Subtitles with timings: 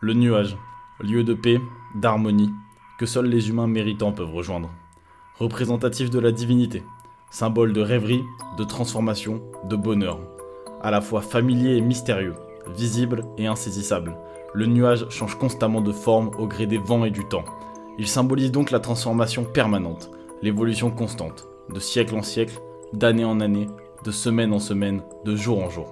[0.00, 0.58] Le nuage,
[1.00, 1.58] lieu de paix,
[1.94, 2.52] d'harmonie,
[2.98, 4.70] que seuls les humains méritants peuvent rejoindre.
[5.38, 6.82] Représentatif de la divinité,
[7.30, 8.22] symbole de rêverie,
[8.58, 10.20] de transformation, de bonheur.
[10.82, 12.34] À la fois familier et mystérieux,
[12.76, 14.18] visible et insaisissable,
[14.52, 17.46] le nuage change constamment de forme au gré des vents et du temps.
[17.96, 20.10] Il symbolise donc la transformation permanente,
[20.42, 22.60] l'évolution constante, de siècle en siècle,
[22.92, 23.68] d'année en année,
[24.04, 25.90] de semaine en semaine, de jour en jour.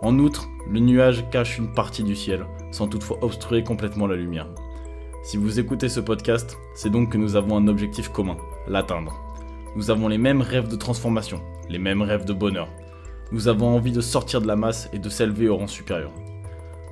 [0.00, 4.46] En outre, le nuage cache une partie du ciel, sans toutefois obstruer complètement la lumière.
[5.24, 8.36] Si vous écoutez ce podcast, c'est donc que nous avons un objectif commun,
[8.68, 9.20] l'atteindre.
[9.74, 12.68] Nous avons les mêmes rêves de transformation, les mêmes rêves de bonheur.
[13.32, 16.12] Nous avons envie de sortir de la masse et de s'élever au rang supérieur.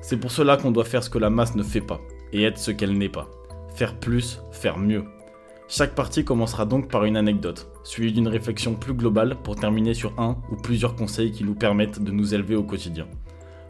[0.01, 2.01] C'est pour cela qu'on doit faire ce que la masse ne fait pas,
[2.33, 3.29] et être ce qu'elle n'est pas.
[3.73, 5.05] Faire plus, faire mieux.
[5.69, 10.19] Chaque partie commencera donc par une anecdote, suivie d'une réflexion plus globale pour terminer sur
[10.19, 13.07] un ou plusieurs conseils qui nous permettent de nous élever au quotidien.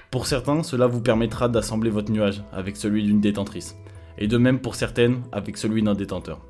[0.09, 3.77] Pour certains, cela vous permettra d'assembler votre nuage avec celui d'une détentrice,
[4.17, 6.41] et de même pour certaines avec celui d'un détenteur.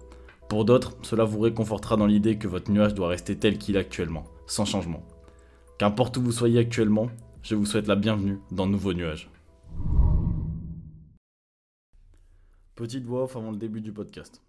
[0.47, 3.79] Pour d'autres, cela vous réconfortera dans l'idée que votre nuage doit rester tel qu'il est
[3.79, 5.03] actuellement, sans changement.
[5.77, 7.09] Qu'importe où vous soyez actuellement,
[7.41, 9.29] je vous souhaite la bienvenue dans Nouveau Nuage.
[12.75, 14.41] Petite voix off avant le début du podcast.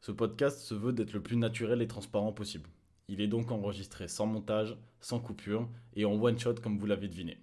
[0.00, 2.70] Ce podcast se veut d'être le plus naturel et transparent possible.
[3.08, 7.08] Il est donc enregistré sans montage, sans coupure et en one shot comme vous l'avez
[7.08, 7.38] deviné.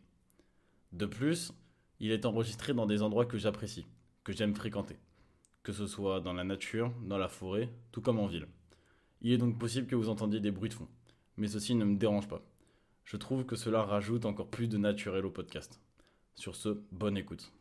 [0.92, 1.54] De plus,
[2.00, 3.86] il est enregistré dans des endroits que j'apprécie,
[4.24, 4.98] que j'aime fréquenter
[5.66, 8.48] que ce soit dans la nature, dans la forêt, tout comme en ville.
[9.22, 10.88] Il est donc possible que vous entendiez des bruits de fond,
[11.38, 12.44] mais ceci ne me dérange pas.
[13.04, 15.82] Je trouve que cela rajoute encore plus de naturel au podcast.
[16.36, 17.55] Sur ce, bonne écoute.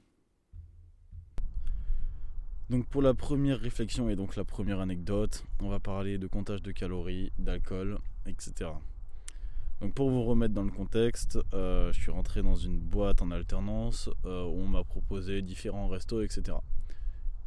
[2.71, 6.63] Donc pour la première réflexion et donc la première anecdote, on va parler de comptage
[6.63, 8.71] de calories, d'alcool, etc.
[9.83, 13.31] Donc pour vous remettre dans le contexte, euh, je suis rentré dans une boîte en
[13.31, 16.57] alternance euh, où on m'a proposé différents restos, etc.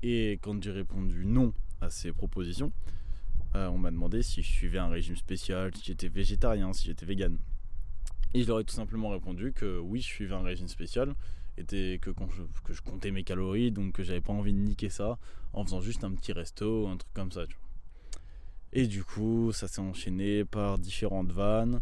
[0.04, 1.52] Et quand j'ai répondu non
[1.82, 2.72] à ces propositions,
[3.56, 7.08] euh, on m'a demandé si je suivais un régime spécial, si j'étais végétarien, si j'étais
[7.08, 7.40] vegan.
[8.36, 11.16] Et je leur ai tout simplement répondu que oui, je suivais un régime spécial,
[11.66, 12.12] que,
[12.70, 15.18] je, comptais mes calories, donc que j'avais pas envie de niquer ça
[15.54, 17.44] en faisant juste un petit resto, un truc comme ça.
[18.74, 21.82] Et du coup, ça s'est enchaîné par différentes vannes,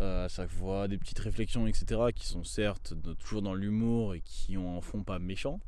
[0.00, 4.20] euh, à chaque fois des petites réflexions, etc., qui sont certes toujours dans l'humour et
[4.20, 5.60] qui en font pas méchant,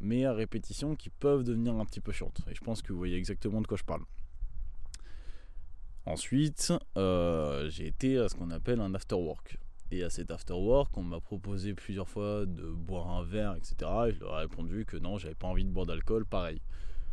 [0.00, 2.40] mais à répétition qui peuvent devenir un petit peu chiantes.
[2.50, 4.02] Et je pense que vous voyez exactement de quoi je parle.
[6.06, 9.58] Ensuite, euh, j'ai été à ce qu'on appelle un after work.
[9.92, 13.74] Et à cet after work, on m'a proposé plusieurs fois de boire un verre, etc.
[14.08, 16.60] Et je leur ai répondu que non, j'avais pas envie de boire d'alcool, pareil.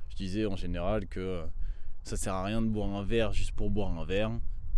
[0.09, 1.41] Je disais en général que
[2.03, 4.31] ça sert à rien de boire un verre juste pour boire un verre,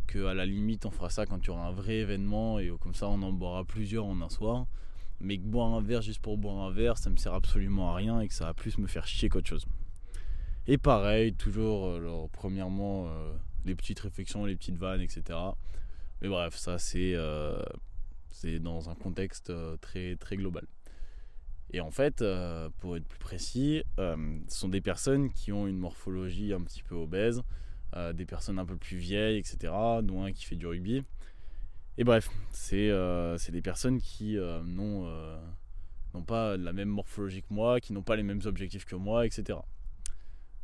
[0.08, 2.72] que à la limite on fera ça quand il y aura un vrai événement et
[2.80, 4.66] comme ça on en boira plusieurs en un soir
[5.22, 7.96] mais que boire un verre juste pour boire un verre, ça me sert absolument à
[7.96, 9.66] rien et que ça va plus me faire chier qu'autre chose.
[10.68, 13.34] Et pareil, toujours, euh, premièrement, euh,
[13.66, 15.38] les petites réflexions, les petites vannes, etc.
[16.22, 17.62] Mais bref, ça c'est euh,
[18.32, 19.52] c'est dans un contexte
[19.82, 20.66] très, très global.
[21.72, 22.24] Et en fait,
[22.80, 24.16] pour être plus précis, ce
[24.48, 27.44] sont des personnes qui ont une morphologie un petit peu obèse,
[28.14, 31.04] des personnes un peu plus vieilles, etc., dont un qui fait du rugby.
[32.00, 35.38] Et bref, c'est euh, des personnes qui euh, euh,
[36.14, 39.26] n'ont pas la même morphologie que moi, qui n'ont pas les mêmes objectifs que moi,
[39.26, 39.60] etc.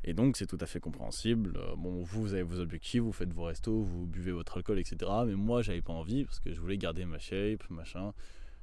[0.07, 1.59] Et donc c'est tout à fait compréhensible.
[1.77, 5.11] Bon, vous, vous avez vos objectifs, vous faites vos restos, vous buvez votre alcool, etc.
[5.25, 8.13] Mais moi, j'avais pas envie parce que je voulais garder ma shape, machin.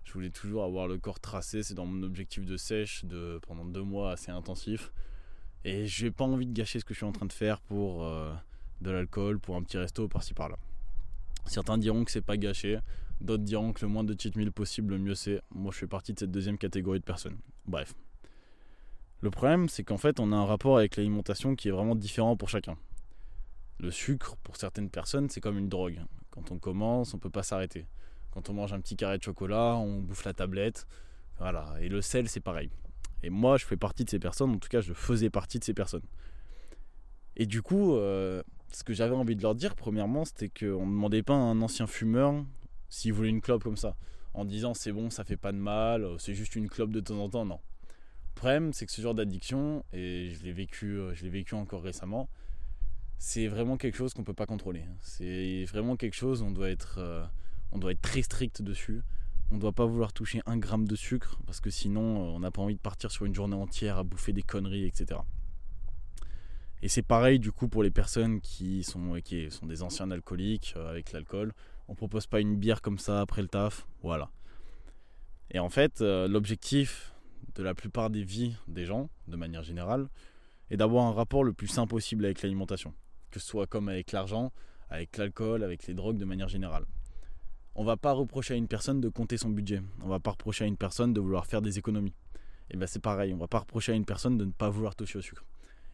[0.05, 1.65] Je voulais toujours avoir le corps tracé.
[1.65, 4.93] C'est dans mon objectif de sèche de pendant deux mois assez intensif.
[5.65, 8.09] Et j'ai pas envie de gâcher ce que je suis en train de faire pour
[8.81, 10.57] de l'alcool, pour un petit resto par-ci par-là.
[11.47, 12.79] Certains diront que c'est pas gâché,
[13.21, 15.41] d'autres diront que le moins de cheat meal possible, le mieux c'est.
[15.53, 17.39] Moi, je fais partie de cette deuxième catégorie de personnes.
[17.67, 17.95] Bref.
[19.23, 22.37] Le problème, c'est qu'en fait, on a un rapport avec l'alimentation qui est vraiment différent
[22.37, 22.77] pour chacun.
[23.79, 26.01] Le sucre, pour certaines personnes, c'est comme une drogue.
[26.31, 27.87] Quand on commence, on peut pas s'arrêter.
[28.33, 30.89] Quand on mange un petit carré de chocolat, on bouffe la tablette.
[31.39, 31.73] Voilà.
[31.81, 32.71] Et le sel, c'est pareil.
[33.23, 35.65] Et moi, je fais partie de ces personnes, en tout cas, je faisais partie de
[35.65, 36.03] ces personnes.
[37.37, 38.43] Et du coup, euh,
[38.73, 41.63] ce que j'avais envie de leur dire, premièrement, c'était qu'on ne demandait pas à un
[41.63, 42.45] ancien fumeur
[42.89, 43.95] s'il voulait une clope comme ça,
[44.35, 47.19] en disant c'est bon, ça fait pas de mal, c'est juste une clope de temps
[47.19, 47.45] en temps.
[47.45, 47.61] Non.
[48.35, 51.83] Problème, c'est que ce genre d'addiction, et je l'ai vécu, euh, je l'ai vécu encore
[51.83, 52.29] récemment,
[53.19, 54.85] c'est vraiment quelque chose qu'on peut pas contrôler.
[55.01, 57.25] C'est vraiment quelque chose, on doit être, euh,
[57.71, 59.03] on doit être très strict dessus.
[59.51, 62.41] On ne doit pas vouloir toucher un gramme de sucre parce que sinon, euh, on
[62.41, 65.21] n'a pas envie de partir sur une journée entière à bouffer des conneries, etc.
[66.81, 70.75] Et c'est pareil du coup pour les personnes qui sont, qui sont des anciens alcooliques
[70.77, 71.53] avec l'alcool.
[71.87, 73.87] On propose pas une bière comme ça après le taf.
[74.03, 74.31] Voilà.
[75.53, 77.12] Et en fait, l'objectif
[77.55, 80.09] de la plupart des vies des gens, de manière générale,
[80.71, 82.95] est d'avoir un rapport le plus sain possible avec l'alimentation.
[83.31, 84.53] Que ce soit comme avec l'argent,
[84.91, 86.85] avec l'alcool, avec les drogues de manière générale.
[87.75, 89.81] On va pas reprocher à une personne de compter son budget.
[90.03, 92.15] On va pas reprocher à une personne de vouloir faire des économies.
[92.71, 94.95] Et bien c'est pareil, on va pas reprocher à une personne de ne pas vouloir
[94.95, 95.45] toucher au sucre.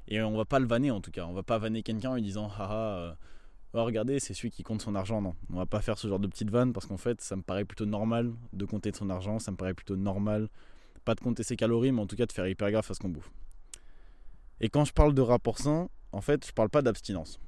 [0.08, 1.26] Et on va pas le vanner en tout cas.
[1.26, 3.14] On va pas vanner quelqu'un en lui disant haha, euh,
[3.74, 5.20] oh, regardez, c'est celui qui compte son argent.
[5.20, 7.42] Non, on va pas faire ce genre de petite vanne parce qu'en fait, ça me
[7.42, 9.38] paraît plutôt normal de compter son argent.
[9.38, 10.48] Ça me paraît plutôt normal,
[11.08, 13.00] pas de compter ses calories, mais en tout cas de faire hyper gaffe à ce
[13.00, 13.30] qu'on bouffe.
[14.60, 17.40] Et quand je parle de rapport sain, en fait, je parle pas d'abstinence.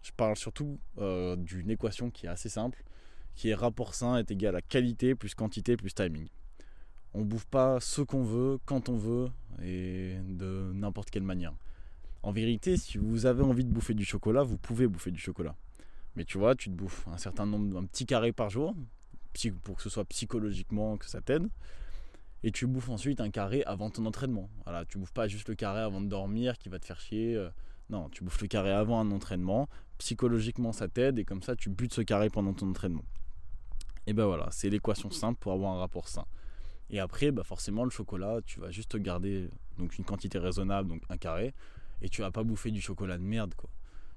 [0.00, 2.82] Je parle surtout euh, d'une équation qui est assez simple,
[3.34, 6.28] qui est rapport sain est égal à qualité plus quantité plus timing.
[7.12, 9.28] On bouffe pas ce qu'on veut, quand on veut
[9.62, 11.52] et de n'importe quelle manière.
[12.22, 15.54] En vérité, si vous avez envie de bouffer du chocolat, vous pouvez bouffer du chocolat.
[16.16, 18.74] Mais tu vois, tu te bouffes un certain nombre, un petit carré par jour,
[19.62, 21.50] pour que ce soit psychologiquement que ça t'aide.
[22.46, 24.50] Et tu bouffes ensuite un carré avant ton entraînement.
[24.64, 27.34] Voilà, tu bouffes pas juste le carré avant de dormir qui va te faire chier.
[27.34, 27.48] Euh.
[27.88, 29.66] Non, tu bouffes le carré avant un entraînement.
[29.96, 33.04] Psychologiquement, ça t'aide et comme ça, tu butes ce carré pendant ton entraînement.
[34.06, 36.26] Et ben voilà, c'est l'équation simple pour avoir un rapport sain.
[36.90, 39.48] Et après, bah forcément, le chocolat, tu vas juste garder
[39.78, 41.54] donc une quantité raisonnable, donc un carré
[42.02, 43.70] et tu vas pas bouffer du chocolat de merde quoi.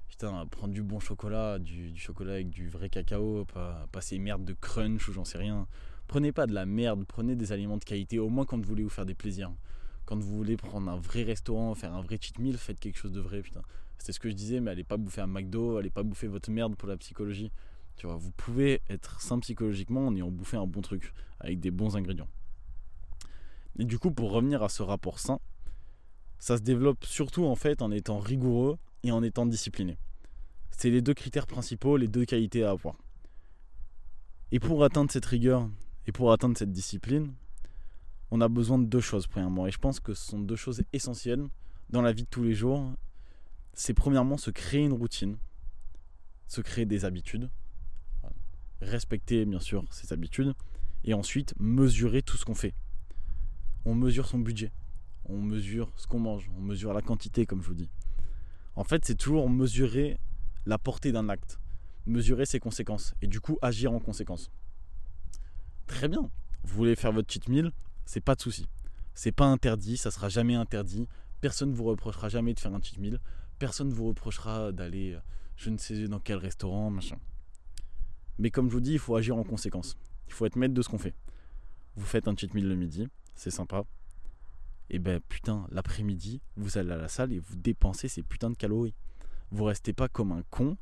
[0.08, 4.44] Putain, prendre du bon chocolat, du, chocolat avec du vrai cacao, pas, pas ces merdes
[4.44, 5.66] de crunch ou j'en sais rien.
[6.08, 8.82] Prenez pas de la merde, prenez des aliments de qualité, au moins quand vous voulez
[8.82, 9.52] vous faire des plaisirs.
[10.06, 13.12] Quand vous voulez prendre un vrai restaurant, faire un vrai cheat meal, faites quelque chose
[13.12, 13.60] de vrai, putain.
[13.98, 16.50] C'était ce que je disais, mais allez pas bouffer un McDo, allez pas bouffer votre
[16.50, 17.52] merde pour la psychologie.
[17.96, 21.70] Tu vois, vous pouvez être sain psychologiquement en ayant bouffé un bon truc, avec des
[21.70, 22.28] bons ingrédients.
[23.78, 25.40] Et du coup, pour revenir à ce rapport sain,
[26.38, 29.98] ça se développe surtout en fait en étant rigoureux et en étant discipliné.
[30.70, 32.96] C'est les deux critères principaux, les deux qualités à avoir.
[34.52, 35.68] Et pour atteindre cette rigueur
[36.08, 37.34] et pour atteindre cette discipline,
[38.30, 39.66] on a besoin de deux choses premièrement.
[39.66, 41.44] Et je pense que ce sont deux choses essentielles
[41.90, 42.90] dans la vie de tous les jours.
[43.74, 45.36] C'est premièrement se créer une routine,
[46.46, 47.50] se créer des habitudes,
[48.80, 50.54] respecter bien sûr ses habitudes,
[51.04, 52.72] et ensuite mesurer tout ce qu'on fait.
[53.84, 54.72] On mesure son budget,
[55.26, 57.90] on mesure ce qu'on mange, on mesure la quantité, comme je vous dis.
[58.76, 60.18] En fait, c'est toujours mesurer
[60.64, 61.60] la portée d'un acte,
[62.06, 64.50] mesurer ses conséquences et du coup agir en conséquence.
[65.88, 66.30] Très bien.
[66.62, 67.72] Vous voulez faire votre cheat meal,
[68.04, 68.68] c'est pas de souci.
[69.14, 71.08] C'est pas interdit, ça sera jamais interdit.
[71.40, 73.18] Personne ne vous reprochera jamais de faire un cheat meal.
[73.58, 75.20] Personne ne vous reprochera d'aller euh,
[75.56, 77.16] je ne sais dans quel restaurant, machin.
[78.38, 79.98] Mais comme je vous dis, il faut agir en conséquence.
[80.28, 81.14] Il faut être maître de ce qu'on fait.
[81.96, 83.84] Vous faites un cheat meal le midi, c'est sympa
[84.90, 88.56] et ben putain, l'après-midi, vous allez à la salle et vous dépensez ces putains de
[88.56, 88.94] calories.
[89.50, 90.76] Vous restez pas comme un con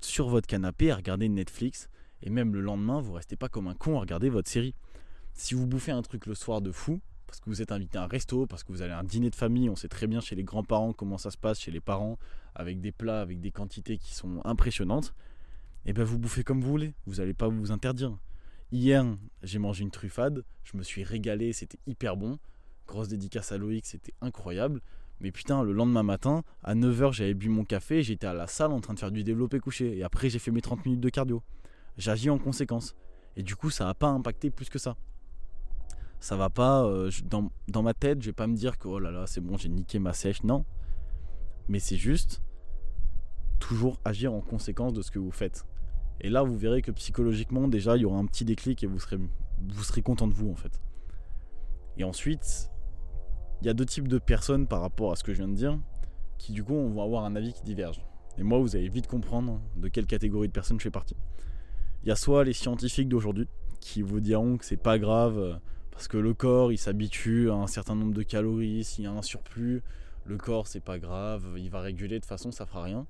[0.00, 1.88] sur votre canapé à regarder Netflix
[2.22, 4.74] et même le lendemain, vous restez pas comme un con à regarder votre série.
[5.34, 8.04] Si vous bouffez un truc le soir de fou, parce que vous êtes invité à
[8.04, 10.20] un resto, parce que vous allez à un dîner de famille, on sait très bien
[10.20, 12.18] chez les grands-parents comment ça se passe chez les parents,
[12.54, 15.14] avec des plats, avec des quantités qui sont impressionnantes,
[15.84, 18.18] et ben vous bouffez comme vous voulez, vous n'allez pas vous interdire.
[18.72, 19.04] Hier,
[19.44, 22.38] j'ai mangé une truffade, je me suis régalé, c'était hyper bon.
[22.88, 24.80] Grosse dédicace à Loïc, c'était incroyable.
[25.20, 28.72] Mais putain, le lendemain matin, à 9h, j'avais bu mon café, j'étais à la salle
[28.72, 29.96] en train de faire du développé couché.
[29.96, 31.42] Et après, j'ai fait mes 30 minutes de cardio.
[31.96, 32.94] J'agis en conséquence.
[33.36, 34.96] Et du coup, ça n'a pas impacté plus que ça.
[36.20, 36.84] Ça va pas.
[36.84, 39.40] Euh, dans, dans, ma tête, je vais pas me dire que oh là là, c'est
[39.40, 40.42] bon, j'ai niqué ma sèche.
[40.42, 40.64] Non.
[41.68, 42.42] Mais c'est juste
[43.58, 45.64] toujours agir en conséquence de ce que vous faites.
[46.20, 48.98] Et là, vous verrez que psychologiquement, déjà, il y aura un petit déclic et vous
[48.98, 50.80] serez, vous serez content de vous en fait.
[51.98, 52.70] Et ensuite,
[53.60, 55.54] il y a deux types de personnes par rapport à ce que je viens de
[55.54, 55.78] dire,
[56.38, 58.02] qui du coup vont avoir un avis qui diverge.
[58.38, 61.16] Et moi, vous allez vite comprendre de quelle catégorie de personnes je fais partie.
[62.02, 63.48] Il y a soit les scientifiques d'aujourd'hui,
[63.80, 65.60] qui vous diront que c'est pas grave,
[65.90, 69.12] parce que le corps, il s'habitue à un certain nombre de calories, s'il y a
[69.12, 69.82] un surplus,
[70.24, 73.06] le corps, c'est pas grave, il va réguler, de façon, ça fera rien.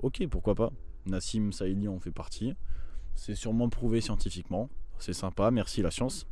[0.00, 0.72] Ok, pourquoi pas.
[1.06, 2.54] Nassim Saïli en fait partie.
[3.14, 4.68] C'est sûrement prouvé scientifiquement.
[4.98, 6.26] C'est sympa, merci la science.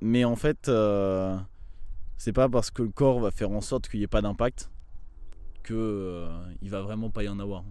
[0.00, 1.38] Mais en fait, euh,
[2.18, 4.70] c'est pas parce que le corps va faire en sorte qu'il n'y ait pas d'impact
[5.62, 6.28] que euh,
[6.60, 7.64] il va vraiment pas y en avoir.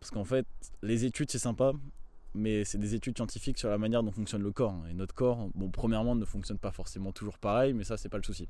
[0.00, 0.46] Parce qu'en fait,
[0.82, 1.72] les études c'est sympa,
[2.34, 4.86] mais c'est des études scientifiques sur la manière dont fonctionne le corps.
[4.90, 8.18] Et notre corps, bon, premièrement, ne fonctionne pas forcément toujours pareil, mais ça c'est pas
[8.18, 8.48] le souci.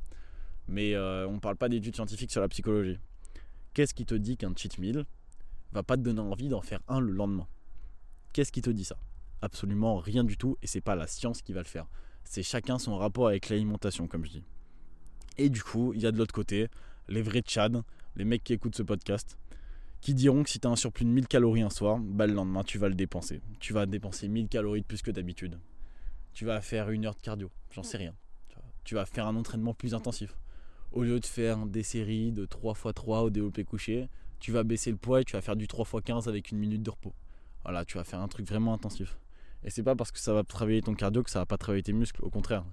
[0.67, 2.99] Mais euh, on parle pas d'études scientifiques sur la psychologie.
[3.73, 5.05] Qu'est-ce qui te dit qu'un cheat meal
[5.73, 7.47] va pas te donner envie d'en faire un le lendemain?
[8.33, 8.97] Qu'est-ce qui te dit ça?
[9.41, 11.87] Absolument rien du tout, et c'est pas la science qui va le faire.
[12.25, 14.45] C'est chacun son rapport avec l'alimentation, comme je dis.
[15.39, 16.69] Et du coup, il y a de l'autre côté
[17.09, 17.83] les vrais Tchad,
[18.17, 19.39] les mecs qui écoutent ce podcast,
[20.01, 22.35] qui diront que si tu as un surplus de 1000 calories un soir, bah le
[22.35, 23.41] lendemain tu vas le dépenser.
[23.61, 25.59] Tu vas dépenser 1000 calories de plus que d'habitude.
[26.33, 28.15] Tu vas faire une heure de cardio, j'en sais rien.
[28.85, 30.37] tu vas faire un entraînement plus intensif.
[30.93, 34.63] Au lieu de faire des séries de 3 x 3 au développé couché, tu vas
[34.63, 36.91] baisser le poids et tu vas faire du 3 x 15 avec une minute de
[36.91, 37.13] repos.
[37.65, 39.19] Voilà, tu vas faire un truc vraiment intensif.
[39.65, 41.83] Et c'est pas parce que ça va travailler ton cardio que ça va pas travailler
[41.83, 42.65] tes muscles, au contraire.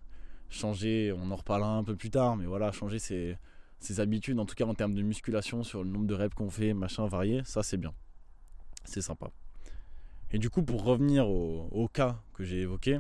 [0.50, 3.00] Changer, on en reparlera un peu plus tard, mais voilà, changer
[3.86, 6.50] ses, habitudes, en tout cas en termes de musculation, sur le nombre de reps qu'on
[6.50, 7.94] fait, machin varié, ça c'est bien.
[8.84, 9.32] C'est sympa.
[10.32, 13.00] Et du coup, pour revenir au, cas que j'ai évoqué,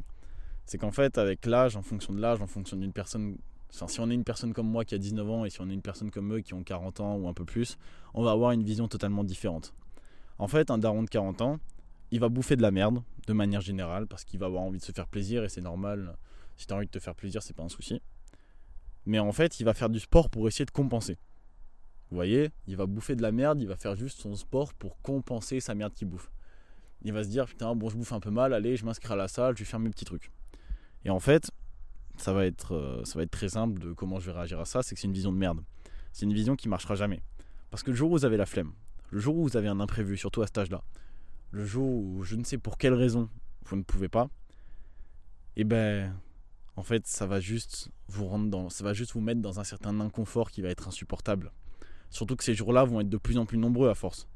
[0.65, 3.37] c'est qu'en fait, avec l'âge, en fonction de l'âge, en fonction d'une personne,
[3.73, 5.69] enfin, si on est une personne comme moi qui a 19 ans et si on
[5.69, 7.77] est une personne comme eux qui ont 40 ans ou un peu plus,
[8.13, 9.73] on va avoir une vision totalement différente.
[10.37, 11.59] En fait, un daron de 40 ans,
[12.11, 14.83] il va bouffer de la merde de manière générale parce qu'il va avoir envie de
[14.83, 16.15] se faire plaisir et c'est normal.
[16.57, 18.01] Si tu as envie de te faire plaisir, c'est pas un souci.
[19.05, 21.17] Mais en fait, il va faire du sport pour essayer de compenser.
[22.09, 25.01] Vous voyez, il va bouffer de la merde, il va faire juste son sport pour
[25.01, 26.31] compenser sa merde qu'il bouffe.
[27.01, 29.15] Il va se dire putain, bon, je bouffe un peu mal, allez, je m'inscris à
[29.15, 30.31] la salle, je vais faire mes petits trucs.
[31.03, 31.51] Et en fait,
[32.17, 34.65] ça va être, euh, ça va être très simple de comment je vais réagir à
[34.65, 35.61] ça, c'est que c'est une vision de merde.
[36.13, 37.21] C'est une vision qui marchera jamais.
[37.69, 38.71] Parce que le jour où vous avez la flemme,
[39.11, 40.83] le jour où vous avez un imprévu, surtout à cet âge-là,
[41.51, 43.29] le jour où je ne sais pour quelle raison
[43.65, 44.29] vous ne pouvez pas,
[45.57, 46.13] eh ben
[46.75, 49.63] en fait ça va juste vous rendre dans ça va juste vous mettre dans un
[49.63, 51.51] certain inconfort qui va être insupportable.
[52.09, 54.27] Surtout que ces jours-là vont être de plus en plus nombreux à force.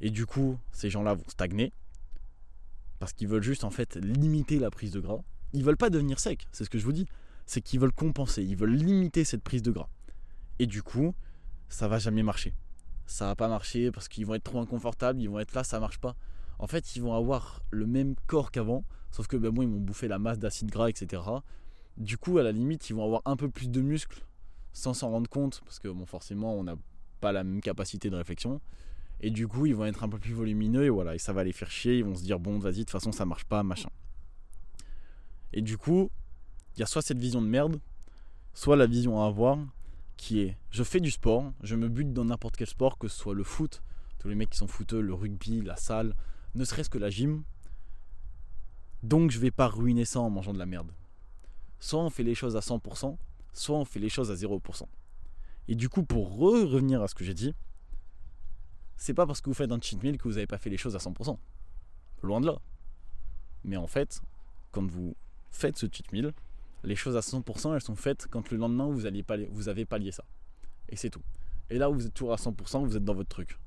[0.00, 1.72] Et du coup, ces gens-là vont stagner
[2.98, 5.20] parce qu'ils veulent juste en fait limiter la prise de gras.
[5.52, 7.06] Ils veulent pas devenir secs, c'est ce que je vous dis,
[7.46, 9.88] c'est qu'ils veulent compenser, ils veulent limiter cette prise de gras.
[10.58, 11.14] Et du coup,
[11.68, 12.54] ça va jamais marcher.
[13.06, 15.78] Ça va pas marcher parce qu'ils vont être trop inconfortables, ils vont être là, ça
[15.78, 16.16] marche pas
[16.58, 19.80] en fait, ils vont avoir le même corps qu'avant, sauf que ben, bon, ils vont
[19.80, 21.22] bouffer la masse d'acide gras, etc.
[21.96, 24.24] Du coup, à la limite, ils vont avoir un peu plus de muscles
[24.72, 26.76] sans s'en rendre compte, parce que bon, forcément, on n'a
[27.20, 28.60] pas la même capacité de réflexion.
[29.20, 31.44] Et du coup, ils vont être un peu plus volumineux et voilà, et ça va
[31.44, 31.98] les faire chier.
[31.98, 33.90] Ils vont se dire, bon, vas-y, de toute façon, ça marche pas, machin.
[35.52, 36.10] Et du coup,
[36.74, 37.80] il y a soit cette vision de merde,
[38.52, 39.58] soit la vision à avoir
[40.16, 43.16] qui est je fais du sport, je me bute dans n'importe quel sport, que ce
[43.16, 43.82] soit le foot,
[44.18, 46.14] tous les mecs qui sont footeux, le rugby, la salle,
[46.54, 47.44] ne serait-ce que la gym.
[49.02, 50.90] Donc je vais pas ruiner ça en mangeant de la merde.
[51.84, 53.14] Soit on fait les choses à 100%,
[53.52, 54.88] soit on fait les choses à 0%.
[55.68, 57.54] Et du coup, pour revenir à ce que j'ai dit,
[58.96, 60.78] c'est pas parce que vous faites un cheat meal que vous n'avez pas fait les
[60.78, 61.36] choses à 100%.
[62.22, 62.58] Loin de là.
[63.64, 64.22] Mais en fait,
[64.72, 65.14] quand vous
[65.50, 66.32] faites ce cheat meal,
[66.84, 69.02] les choses à 100%, elles sont faites quand le lendemain vous,
[69.50, 70.24] vous avez pallié ça.
[70.88, 71.22] Et c'est tout.
[71.68, 73.58] Et là vous êtes toujours à 100%, vous êtes dans votre truc.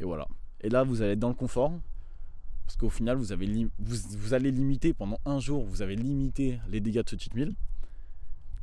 [0.00, 0.28] Et voilà.
[0.60, 1.72] Et là, vous allez être dans le confort,
[2.64, 6.80] parce qu'au final, vous, avez vous, allez limiter pendant un jour, vous avez limité les
[6.80, 7.54] dégâts de ce cheat meal.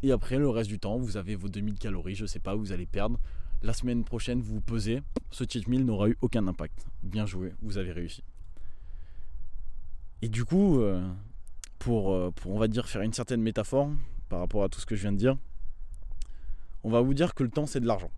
[0.03, 2.71] Et après, le reste du temps, vous avez vos 2000 calories, je sais pas, vous
[2.71, 3.19] allez perdre.
[3.61, 5.03] La semaine prochaine, vous vous pesez.
[5.29, 6.87] Ce cheat meal n'aura eu aucun impact.
[7.03, 8.23] Bien joué, vous avez réussi.
[10.23, 11.07] Et du coup, euh,
[11.77, 13.91] pour, euh, pour, on va dire, faire une certaine métaphore
[14.29, 15.37] par rapport à tout ce que je viens de dire,
[16.83, 18.11] on va vous dire que le temps, c'est de l'argent.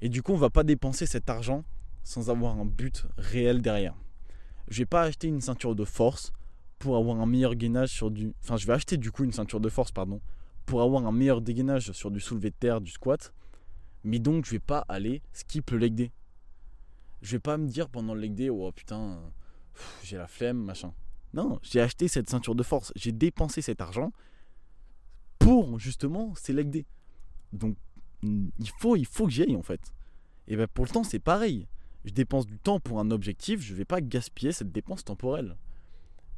[0.00, 1.64] Et du coup, on va pas dépenser cet argent
[2.02, 3.94] sans avoir un but réel derrière
[4.70, 6.32] je vais pas acheter une ceinture de force
[6.78, 8.32] pour avoir un meilleur gainage sur du.
[8.42, 10.20] Enfin, je vais acheter du coup une ceinture de force, pardon,
[10.66, 13.32] pour avoir un meilleur dégainage sur du soulevé de terre, du squat.
[14.04, 16.12] Mais donc, je vais pas aller skip le leg day.
[17.20, 19.18] Je vais pas me dire pendant le leg day, oh putain,
[20.04, 20.92] j'ai la flemme, machin.
[21.34, 22.92] Non, j'ai acheté cette ceinture de force.
[22.96, 24.12] J'ai dépensé cet argent
[25.38, 26.86] pour justement ces leg day.
[27.52, 27.76] Donc,
[28.22, 29.92] il faut, il faut que j'y aille en fait.
[30.46, 31.66] Et ben pour le temps, c'est pareil
[32.04, 35.56] je dépense du temps pour un objectif, je ne vais pas gaspiller cette dépense temporelle.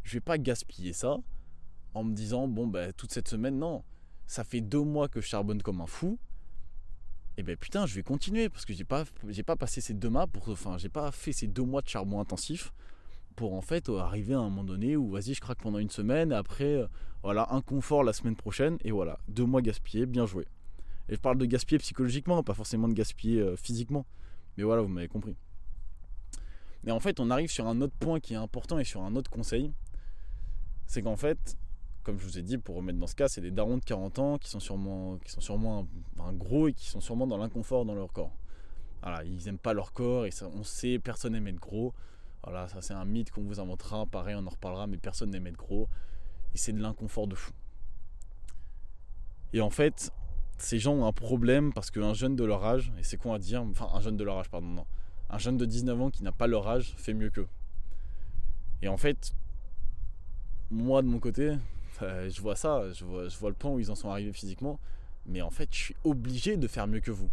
[0.03, 1.19] Je ne vais pas gaspiller ça
[1.95, 3.85] en me disant, bon, ben, toute cette semaine, non,
[4.27, 6.19] ça fait deux mois que je charbonne comme un fou.
[7.37, 9.05] Et ben putain, je vais continuer parce que j'ai pas,
[9.47, 12.21] pas passé ces deux mois pour, enfin, j'ai pas fait ces deux mois de charbon
[12.21, 12.73] intensif
[13.37, 16.33] pour en fait arriver à un moment donné où vas-y, je craque pendant une semaine,
[16.33, 16.87] et après, euh,
[17.23, 20.47] voilà, un confort la semaine prochaine, et voilà, deux mois gaspillés, bien joué.
[21.09, 24.05] Et je parle de gaspiller psychologiquement, pas forcément de gaspiller euh, physiquement.
[24.57, 25.37] Mais voilà, vous m'avez compris.
[26.85, 29.15] Mais en fait, on arrive sur un autre point qui est important et sur un
[29.17, 29.73] autre conseil.
[30.87, 31.57] C'est qu'en fait,
[32.03, 34.19] comme je vous ai dit, pour remettre dans ce cas, c'est des darons de 40
[34.19, 35.87] ans qui sont sûrement, qui sont sûrement
[36.19, 38.33] un, gros et qui sont sûrement dans l'inconfort dans leur corps.
[39.03, 41.95] Voilà, ils n'aiment pas leur corps et on sait, personne n'aime être gros.
[42.43, 45.47] Voilà, ça c'est un mythe qu'on vous inventera, pareil, on en reparlera, mais personne n'aime
[45.47, 45.89] être gros.
[46.55, 47.53] Et c'est de l'inconfort de fou.
[49.53, 50.11] Et en fait,
[50.57, 53.39] ces gens ont un problème parce qu'un jeune de leur âge, et c'est quoi à
[53.39, 54.87] dire Enfin, un jeune de leur âge, pardon, non
[55.31, 57.49] un jeune de 19 ans qui n'a pas leur âge fait mieux qu'eux.
[58.83, 59.35] Et en fait,
[60.71, 61.57] moi de mon côté,
[62.03, 64.81] euh, je vois ça, je vois, le point où ils en sont arrivés physiquement,
[65.27, 67.31] mais en fait, je suis obligé de faire mieux que vous.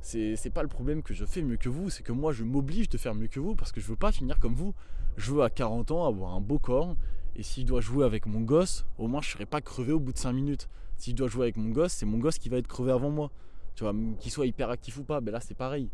[0.00, 2.88] C'est, pas le problème que je fais mieux que vous, c'est que moi je m'oblige
[2.88, 4.74] de faire mieux que vous parce que je veux pas finir comme vous.
[5.16, 6.96] Je veux à 40 ans avoir un beau corps
[7.34, 9.98] Et si je dois jouer avec mon gosse, au moins je serai pas crevé au
[9.98, 10.68] bout de 5 minutes.
[10.96, 13.10] Si je dois jouer avec mon gosse, c'est mon gosse qui va être crevé avant
[13.10, 13.30] moi.
[13.74, 15.90] Tu vois, qu'il soit hyper actif ou pas, ben là c'est pareil.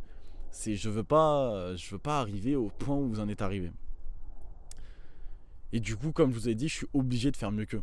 [0.55, 3.73] C'est je veux pas je veux pas arriver au point où vous en êtes arrivé.
[5.73, 7.83] Et du coup, comme je vous ai dit, je suis obligé de faire mieux qu'eux.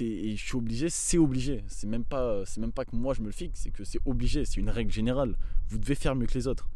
[0.00, 1.62] Et je suis obligé, c'est obligé.
[1.68, 4.00] C'est même pas, c'est même pas que moi je me le fixe, c'est que c'est
[4.06, 4.44] obligé.
[4.44, 5.36] C'est une règle générale.
[5.68, 6.68] Vous devez faire mieux que les autres.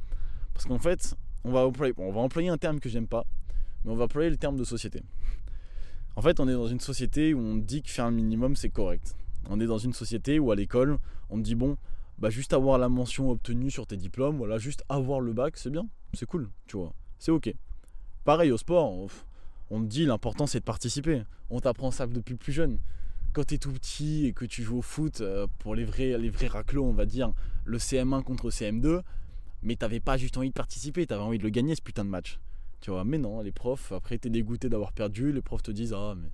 [0.55, 3.27] Parce qu'en fait, on va employer, on va employer un terme que j'aime pas,
[3.85, 5.03] mais on va employer le terme de société.
[6.15, 8.71] En fait, on est dans une société où on dit que faire un minimum c'est
[8.71, 9.17] correct.
[9.49, 10.99] On est dans une société où à l'école,
[11.29, 11.77] on dit bon,
[12.19, 15.71] bah juste avoir la mention obtenue sur tes diplômes, voilà, juste avoir le bac, c'est
[15.71, 17.53] bien, c'est cool, tu vois, c'est ok.
[18.25, 18.93] Pareil au sport,
[19.71, 21.23] on, te dit l'important c'est de participer.
[21.49, 22.79] On t'apprend ça depuis plus jeune.
[23.33, 26.19] Quand tu es tout petit et que tu joues au foot, euh, pour les vrais,
[26.19, 27.33] les vrais raclos, on va dire,
[27.65, 29.01] le CM1 contre CM2,
[29.63, 32.11] mais t'avais pas juste envie de participer, t'avais envie de le gagner ce putain de
[32.11, 32.39] match.
[32.81, 35.95] Tu vois, mais non, les profs, après t'es dégoûté d'avoir perdu, les profs te disent
[35.97, 36.29] Ah, mais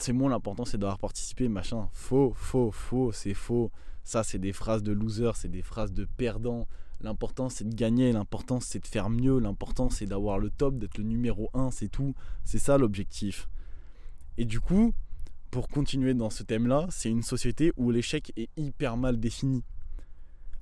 [0.00, 1.88] c'est moi, l'important c'est d'avoir participé, machin.
[1.92, 3.70] Faux, faux, faux, c'est faux.
[4.04, 6.66] Ça, c'est des phrases de loser, c'est des phrases de perdant.
[7.00, 10.98] L'important c'est de gagner, l'important c'est de faire mieux, l'important c'est d'avoir le top, d'être
[10.98, 12.14] le numéro 1, c'est tout.
[12.44, 13.48] C'est ça l'objectif.
[14.38, 14.94] Et du coup,
[15.50, 19.64] pour continuer dans ce thème-là, c'est une société où l'échec est hyper mal défini.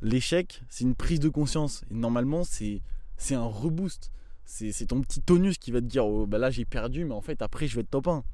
[0.03, 1.85] L'échec, c'est une prise de conscience.
[1.91, 2.83] Et normalement, c'est
[3.31, 4.11] un reboost.
[4.45, 7.21] C'est ton petit tonus qui va te dire oh, bah là j'ai perdu, mais en
[7.21, 8.25] fait après je vais être top 1.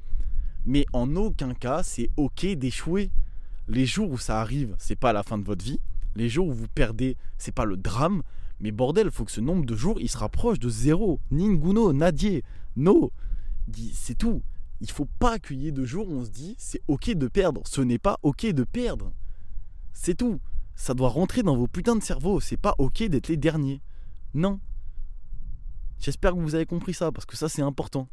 [0.67, 3.11] Mais en aucun cas, c'est ok d'échouer.
[3.69, 5.81] Les jours où ça arrive, c'est pas la fin de votre vie.
[6.15, 8.23] Les jours où vous perdez, c'est pas le drame.
[8.61, 11.21] Mais bordel, il faut que ce nombre de jours il se rapproche de zéro.
[11.31, 12.43] Ninguno, Nadier,
[12.77, 13.13] no.
[13.93, 14.43] C'est tout.
[14.81, 17.63] Il faut pas accueillir de jours où on se dit c'est ok de perdre.
[17.67, 19.13] Ce n'est pas ok de perdre.
[19.93, 20.41] C'est tout.
[20.75, 22.41] Ça doit rentrer dans vos putains de cerveau.
[22.41, 23.81] C'est pas ok d'être les derniers.
[24.35, 24.61] Non,
[25.99, 28.09] J'espère que vous avez compris ça, parce que ça c'est important.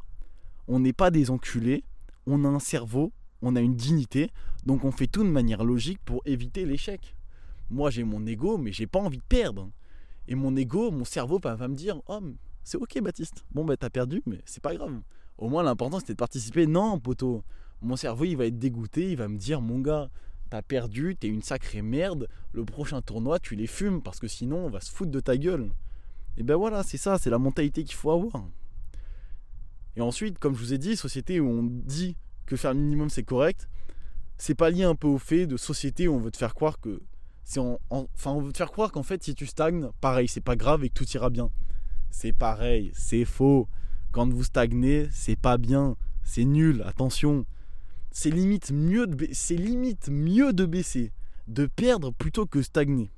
[0.68, 1.84] On n'est pas des enculés,
[2.26, 3.12] on a un cerveau,
[3.42, 4.32] on a une dignité,
[4.66, 7.16] donc on fait tout de manière logique pour éviter l'échec.
[7.70, 9.70] Moi j'ai mon ego, mais j'ai pas envie de perdre.
[10.28, 12.20] Et mon ego, mon cerveau va me dire Oh,
[12.64, 15.02] c'est ok Baptiste, bon bah t'as perdu, mais c'est pas grave.
[15.38, 16.68] Au moins l'important c'était de participer.
[16.68, 17.44] Non, poteau,
[17.82, 20.10] mon cerveau il va être dégoûté, il va me dire Mon gars,
[20.50, 24.66] t'as perdu, t'es une sacrée merde, le prochain tournoi tu les fumes parce que sinon
[24.66, 25.72] on va se foutre de ta gueule.
[26.38, 28.48] Et ben voilà, c'est ça, c'est la mentalité qu'il faut avoir.
[29.96, 33.10] Et ensuite, comme je vous ai dit, société où on dit que faire le minimum
[33.10, 33.70] c'est correct,
[34.38, 36.80] c'est pas lié un peu au fait de société où on veut te faire croire
[36.80, 37.02] que
[37.90, 40.84] enfin on veut te faire croire qu'en fait si tu stagnes, pareil, c'est pas grave
[40.84, 41.50] et que tout ira bien.
[42.10, 43.68] C'est pareil, c'est faux.
[44.12, 47.46] Quand vous stagnez, c'est pas bien, c'est nul, attention.
[48.12, 51.12] C'est limite mieux de c'est limite mieux de baisser,
[51.48, 53.10] de perdre plutôt que stagner.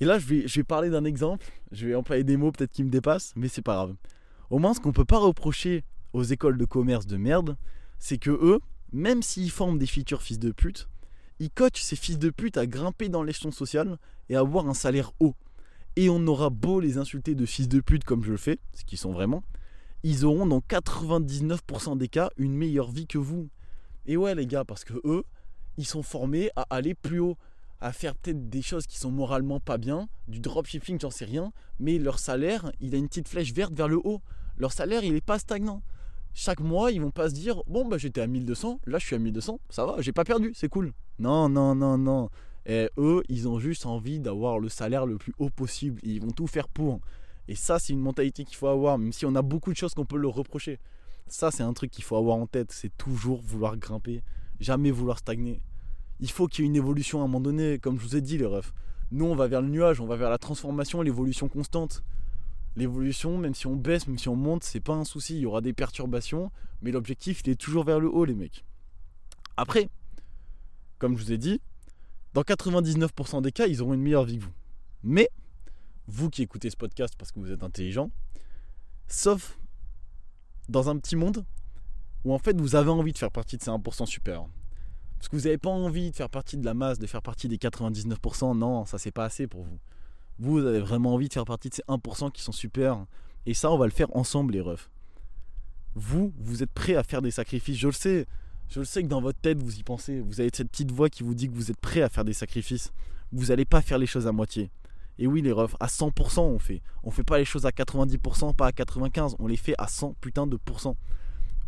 [0.00, 1.46] Et là, je vais, je vais parler d'un exemple.
[1.70, 3.94] Je vais employer des mots peut-être qui me dépassent, mais c'est pas grave.
[4.52, 7.56] Au moins, ce qu'on peut pas reprocher aux écoles de commerce de merde,
[7.98, 8.60] c'est que eux,
[8.92, 10.90] même s'ils forment des futurs fils de pute,
[11.38, 13.96] ils coachent ces fils de pute à grimper dans l'échelon social
[14.28, 15.34] et à avoir un salaire haut.
[15.96, 18.84] Et on aura beau les insulter de fils de pute comme je le fais, ce
[18.84, 19.42] qu'ils sont vraiment,
[20.02, 23.48] ils auront dans 99% des cas une meilleure vie que vous.
[24.04, 25.24] Et ouais les gars, parce que eux,
[25.78, 27.38] ils sont formés à aller plus haut
[27.80, 31.52] à faire peut-être des choses qui sont moralement pas bien, du dropshipping, j'en sais rien,
[31.80, 34.20] mais leur salaire, il a une petite flèche verte vers le haut.
[34.58, 35.82] Leur salaire, il n'est pas stagnant.
[36.34, 39.14] Chaque mois, ils vont pas se dire bon bah j'étais à 1200, là je suis
[39.14, 40.92] à 1200, ça va, j'ai pas perdu, c'est cool.
[41.18, 42.30] Non, non, non, non.
[42.64, 46.00] Et eux, ils ont juste envie d'avoir le salaire le plus haut possible.
[46.04, 47.00] Ils vont tout faire pour.
[47.48, 49.94] Et ça, c'est une mentalité qu'il faut avoir, même si on a beaucoup de choses
[49.94, 50.78] qu'on peut leur reprocher.
[51.26, 54.22] Ça, c'est un truc qu'il faut avoir en tête, c'est toujours vouloir grimper,
[54.60, 55.60] jamais vouloir stagner
[56.22, 58.20] il faut qu'il y ait une évolution à un moment donné, comme je vous ai
[58.20, 58.72] dit les refs.
[59.10, 62.02] Nous on va vers le nuage, on va vers la transformation, l'évolution constante.
[62.76, 65.46] L'évolution, même si on baisse, même si on monte, c'est pas un souci, il y
[65.46, 68.64] aura des perturbations, mais l'objectif il est toujours vers le haut les mecs.
[69.56, 69.90] Après,
[70.98, 71.60] comme je vous ai dit,
[72.32, 74.54] dans 99% des cas, ils auront une meilleure vie que vous.
[75.02, 75.28] Mais,
[76.06, 78.10] vous qui écoutez ce podcast parce que vous êtes intelligent,
[79.08, 79.58] sauf
[80.68, 81.44] dans un petit monde
[82.24, 84.46] où en fait vous avez envie de faire partie de ces 1% super.
[85.18, 87.48] Parce que vous n'avez pas envie de faire partie de la masse, de faire partie
[87.48, 88.56] des 99%.
[88.56, 89.78] Non, ça c'est pas assez pour vous.
[90.42, 93.06] Vous avez vraiment envie de faire partie de ces 1% qui sont super.
[93.46, 94.90] Et ça, on va le faire ensemble, les refs.
[95.94, 97.78] Vous, vous êtes prêts à faire des sacrifices.
[97.78, 98.26] Je le sais.
[98.68, 100.18] Je le sais que dans votre tête, vous y pensez.
[100.18, 102.32] Vous avez cette petite voix qui vous dit que vous êtes prêts à faire des
[102.32, 102.92] sacrifices.
[103.30, 104.72] Vous n'allez pas faire les choses à moitié.
[105.20, 106.82] Et oui, les refs, à 100% on fait.
[107.04, 109.36] On fait pas les choses à 90%, pas à 95%.
[109.38, 110.96] On les fait à 100 putain de pourcents.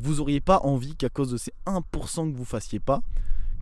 [0.01, 3.03] Vous auriez pas envie qu'à cause de ces 1% que vous fassiez pas,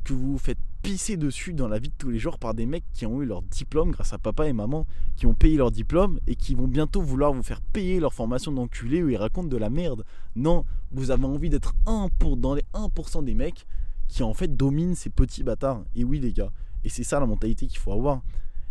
[0.05, 2.67] que vous vous faites pisser dessus dans la vie de tous les jours par des
[2.67, 4.85] mecs qui ont eu leur diplôme grâce à papa et maman,
[5.17, 8.51] qui ont payé leur diplôme et qui vont bientôt vouloir vous faire payer leur formation
[8.51, 10.05] d'enculé où ils racontent de la merde.
[10.35, 13.67] Non, vous avez envie d'être un pour, dans les 1% des mecs
[14.09, 15.85] qui en fait dominent ces petits bâtards.
[15.95, 16.51] Et oui les gars,
[16.85, 18.23] et c'est ça la mentalité qu'il faut avoir.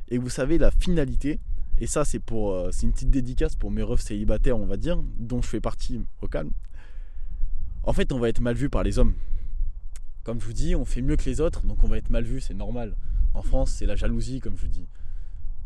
[0.09, 1.39] Et vous savez la finalité,
[1.79, 4.75] et ça c'est pour euh, c'est une petite dédicace pour mes refs célibataires on va
[4.75, 6.51] dire, dont je fais partie au calme.
[7.83, 9.13] En fait on va être mal vu par les hommes
[10.23, 12.23] comme je vous dis, on fait mieux que les autres, donc on va être mal
[12.23, 12.95] vu, c'est normal.
[13.33, 14.87] En France, c'est la jalousie, comme je vous dis.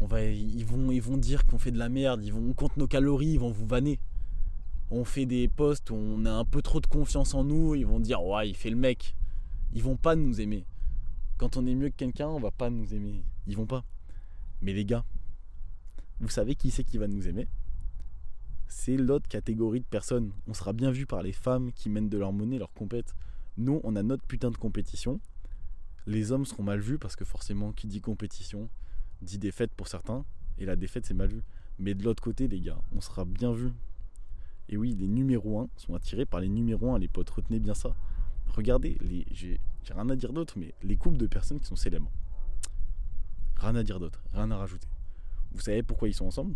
[0.02, 3.52] Ils, vont, dire qu'on fait de la merde, ils on compte nos calories, ils vont
[3.52, 4.00] vous vanner.
[4.92, 7.86] On fait des posts où on a un peu trop de confiance en nous, ils
[7.86, 9.16] vont dire ouais, il fait le mec.
[9.74, 10.66] Ils vont pas nous aimer.
[11.38, 13.24] Quand on est mieux que quelqu'un, on va pas nous aimer.
[13.48, 13.84] Ils vont pas.
[14.62, 15.04] Mais les gars,
[16.20, 17.48] vous savez qui c'est qui va nous aimer?
[18.68, 20.32] C'est l'autre catégorie de personnes.
[20.48, 23.16] On sera bien vu par les femmes qui mènent de leur monnaie, leur compète.
[23.58, 25.20] Nous, on a notre putain de compétition.
[26.06, 28.70] Les hommes seront mal vus parce que forcément, qui dit compétition
[29.22, 30.26] dit défaite pour certains.
[30.58, 31.42] Et la défaite, c'est mal vu.
[31.80, 33.72] Mais de l'autre côté, les gars, on sera bien vu.
[34.70, 37.30] Et oui, les numéros 1 sont attirés par les numéros 1, les potes.
[37.30, 37.96] Retenez bien ça.
[38.48, 42.12] Regardez, les, j'ai, rien à dire d'autre, mais les couples de personnes qui sont célèbres.
[43.58, 44.88] Rien à dire d'autre, rien à rajouter.
[45.52, 46.56] Vous savez pourquoi ils sont ensemble?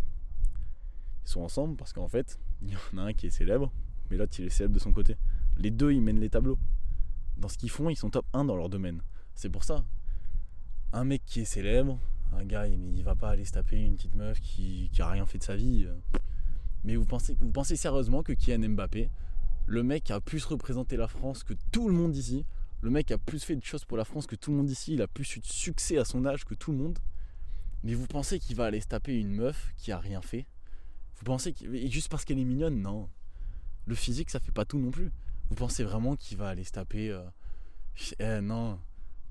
[1.25, 3.71] Ils sont ensemble parce qu'en fait, il y en a un qui est célèbre,
[4.09, 5.17] mais l'autre il est célèbre de son côté.
[5.57, 6.57] Les deux, ils mènent les tableaux
[7.39, 9.01] dans ce qu'ils font, ils sont top 1 dans leur domaine.
[9.35, 9.83] C'est pour ça.
[10.91, 11.99] Un mec qui est célèbre,
[12.33, 15.25] un gars, il va pas aller se taper une petite meuf qui, qui a rien
[15.25, 15.87] fait de sa vie.
[16.83, 19.09] Mais vous pensez, sérieusement que Kylian Mbappé,
[19.65, 22.45] le mec a plus représenté la France que tout le monde ici,
[22.81, 24.93] le mec a plus fait de choses pour la France que tout le monde ici,
[24.93, 26.97] il a plus eu de succès à son âge que tout le monde.
[27.83, 30.47] Mais vous pensez qu'il va aller se taper une meuf qui a rien fait?
[31.17, 31.91] Vous pensez qu'il.
[31.91, 32.81] Juste parce qu'elle est mignonne?
[32.81, 33.09] Non.
[33.85, 35.11] Le physique, ça fait pas tout non plus.
[35.49, 37.23] Vous pensez vraiment qu'il va aller se taper euh,
[38.19, 38.79] eh, Non,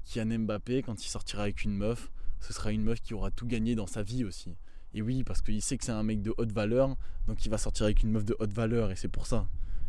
[0.05, 3.47] Kylian Mbappé, quand il sortira avec une meuf, ce sera une meuf qui aura tout
[3.47, 4.57] gagné dans sa vie aussi.
[4.95, 7.59] Et oui, parce qu'il sait que c'est un mec de haute valeur, donc il va
[7.59, 9.47] sortir avec une meuf de haute valeur, et c'est pour ça.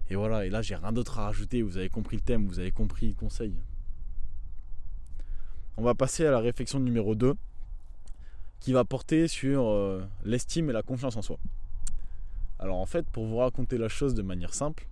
[0.10, 2.60] Et voilà, et là j'ai rien d'autre à rajouter, vous avez compris le thème, vous
[2.60, 3.56] avez compris le conseil.
[5.78, 7.36] On va passer à la réflexion numéro 2,
[8.60, 11.40] qui va porter sur euh, l'estime et la confiance en soi.
[12.60, 14.86] Alors en fait, pour vous raconter la chose de manière simple,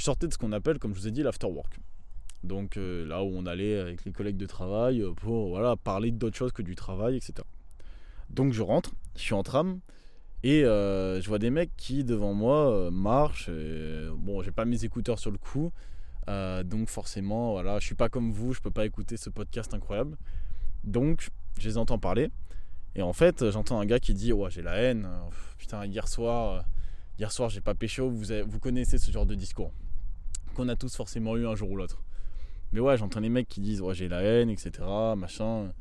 [0.00, 1.78] je sortais de ce qu'on appelle, comme je vous ai dit, l'afterwork.
[2.42, 6.38] Donc euh, là où on allait avec les collègues de travail pour voilà, parler d'autres
[6.38, 7.34] choses que du travail, etc.
[8.30, 9.80] Donc je rentre, je suis en tram
[10.42, 13.50] et euh, je vois des mecs qui devant moi euh, marchent.
[14.16, 15.70] bon, j'ai pas mes écouteurs sur le coup,
[16.64, 20.16] donc forcément, voilà, je suis pas comme vous, je peux pas écouter ce podcast incroyable.
[20.82, 22.30] Donc je les entends parler
[22.94, 25.06] et en fait j'entends un gars qui dit ouais j'ai la haine,
[25.58, 26.64] putain hier soir,
[27.18, 28.08] hier soir j'ai pas pécho.
[28.08, 29.74] Vous, vous connaissez ce genre de discours
[30.54, 32.02] qu'on a tous forcément eu un jour ou l'autre.
[32.72, 34.86] Mais ouais, j'entends les mecs qui disent ouais, j'ai la haine, etc.
[35.16, 35.72] Machin.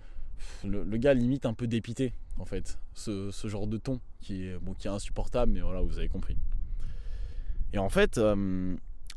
[0.64, 2.80] Le, gars limite un peu dépité, en fait.
[2.94, 6.38] Ce, genre de ton qui est, bon, qui est insupportable, mais voilà, vous avez compris.
[7.74, 8.76] Et en fait, euh,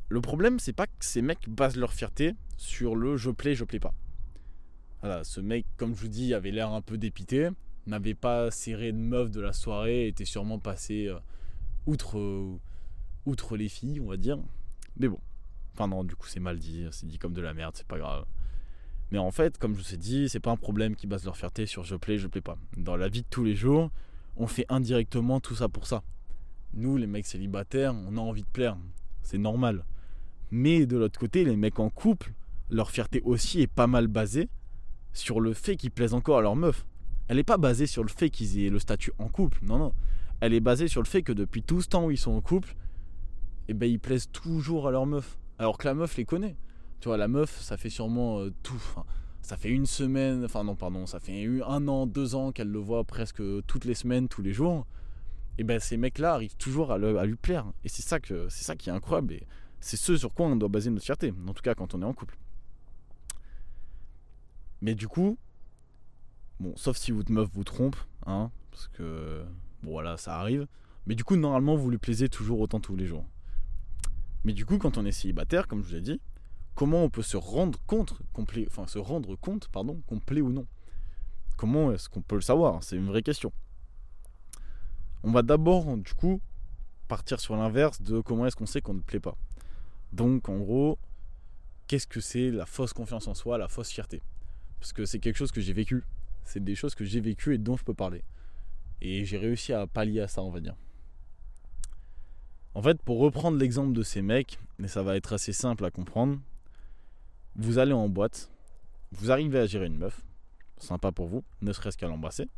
[0.09, 3.65] le problème, c'est pas que ces mecs basent leur fierté sur le je plais, je
[3.65, 3.95] plais pas.
[5.01, 7.49] Voilà, ce mec, comme je vous dis, avait l'air un peu dépité,
[7.87, 11.19] n'avait pas serré de meuf de la soirée, était sûrement passé euh,
[11.87, 12.21] outre,
[13.27, 14.38] outre les filles, on va dire.
[14.99, 15.19] Mais bon,
[15.74, 17.98] Enfin non, du coup c'est mal dit, c'est dit comme de la merde, c'est pas
[17.98, 18.24] grave.
[19.11, 21.37] Mais en fait, comme je vous ai dit, c'est pas un problème qui base leur
[21.37, 22.56] fierté sur je plais, je plais pas.
[22.78, 23.90] Dans la vie de tous les jours,
[24.37, 26.02] on fait indirectement tout ça pour ça.
[26.72, 28.76] Nous, les mecs célibataires, on a envie de plaire.
[29.22, 29.85] C'est normal.
[30.50, 32.32] Mais de l'autre côté, les mecs en couple,
[32.70, 34.48] leur fierté aussi est pas mal basée
[35.12, 36.87] sur le fait qu'ils plaisent encore à leur meuf.
[37.28, 39.58] Elle n'est pas basée sur le fait qu'ils aient le statut en couple.
[39.62, 39.92] Non, non.
[40.40, 42.40] Elle est basée sur le fait que depuis tout ce temps où ils sont en
[42.40, 42.74] couple,
[43.68, 45.38] eh ben, ils plaisent toujours à leur meuf.
[45.62, 46.57] Alors que la meuf les connaît.
[46.98, 48.83] Tu vois, la meuf, ça fait sûrement euh, tout.
[49.42, 52.81] ça fait une semaine, enfin non, pardon, ça fait un an, deux ans qu'elle le
[52.81, 54.88] voit presque toutes les semaines, tous les jours.
[55.59, 57.66] Et ben ces mecs-là arrivent toujours à, lui plaire.
[57.85, 59.35] Et c'est ça, que, c'est ça qui est incroyable.
[59.35, 59.46] Et
[59.79, 61.33] c'est ce sur quoi on doit baser notre fierté.
[61.46, 62.37] En tout cas, quand on est en couple.
[64.81, 65.38] Mais du coup,
[66.59, 67.94] bon, sauf si votre meuf vous trompe,
[68.27, 69.44] hein, parce que,
[69.85, 70.66] bon voilà, ça arrive.
[71.07, 73.25] Mais du coup, normalement, vous lui plaisez toujours autant tous les jours.
[74.44, 76.20] Mais du coup, quand on est célibataire, comme je vous l'ai dit,
[76.74, 80.52] comment on peut se rendre compte, complet, enfin se rendre compte, pardon, qu'on plaît ou
[80.52, 80.66] non?
[81.57, 82.83] Comment est-ce qu'on peut le savoir?
[82.83, 83.52] C'est une vraie question.
[85.22, 86.40] On va d'abord, du coup,
[87.07, 89.37] partir sur l'inverse de comment est-ce qu'on sait qu'on ne plaît pas.
[90.12, 90.98] Donc, en gros,
[91.87, 94.22] qu'est-ce que c'est la fausse confiance en soi, la fausse fierté?
[94.81, 96.02] Parce que c'est quelque chose que j'ai vécu.
[96.44, 98.24] C'est des choses que j'ai vécues et dont je peux parler.
[99.00, 100.74] Et j'ai réussi à pallier à ça, on va dire.
[102.83, 105.92] En fait, pour reprendre l'exemple de ces mecs, et ça va être assez simple à
[105.92, 106.40] comprendre,
[107.55, 108.51] vous allez en boîte,
[109.12, 110.21] vous arrivez à gérer une meuf,
[110.79, 112.49] sympa pour vous, ne serait-ce qu'à l'embrasser.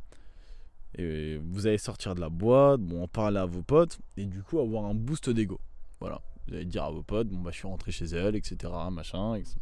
[0.97, 4.43] Et vous allez sortir de la boîte, bon, en parler à vos potes, et du
[4.43, 5.61] coup avoir un boost d'ego.
[6.01, 6.23] Voilà.
[6.49, 8.73] Vous allez dire à vos potes, bon bah je suis rentré chez elle, etc.
[8.91, 9.35] Machin.
[9.35, 9.59] etc.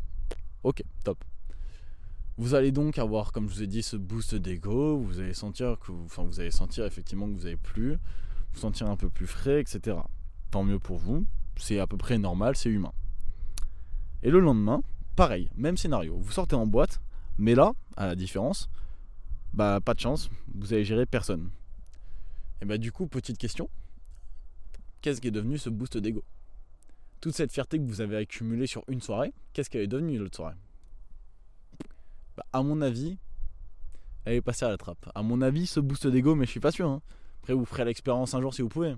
[0.63, 1.25] Ok, top.
[2.37, 4.97] Vous allez donc avoir, comme je vous ai dit, ce boost d'ego.
[4.97, 7.99] Vous allez sentir que, enfin, vous allez sentir effectivement que vous avez plus,
[8.53, 9.97] vous sentir un peu plus frais, etc.
[10.53, 11.25] Tant mieux pour vous.
[11.57, 12.93] C'est à peu près normal, c'est humain.
[14.23, 14.83] Et le lendemain,
[15.17, 16.19] pareil, même scénario.
[16.19, 17.01] Vous sortez en boîte,
[17.39, 18.69] mais là, à la différence,
[19.55, 21.51] bah pas de chance, vous avez géré personne.
[22.61, 23.71] Et bah du coup, petite question,
[25.01, 26.23] qu'est-ce qui est devenu ce boost d'ego?
[27.23, 30.37] Toute cette fierté que vous avez accumulée sur une soirée, qu'est-ce qu'elle est devenue l'autre
[30.37, 30.57] soirée?
[32.37, 33.17] Bah, À mon avis,
[34.27, 35.11] elle est passée à la trappe.
[35.15, 36.89] À mon avis, ce boost d'ego, mais je suis pas sûr.
[36.89, 37.01] Hein.
[37.41, 38.95] Après, vous ferez l'expérience un jour si vous pouvez.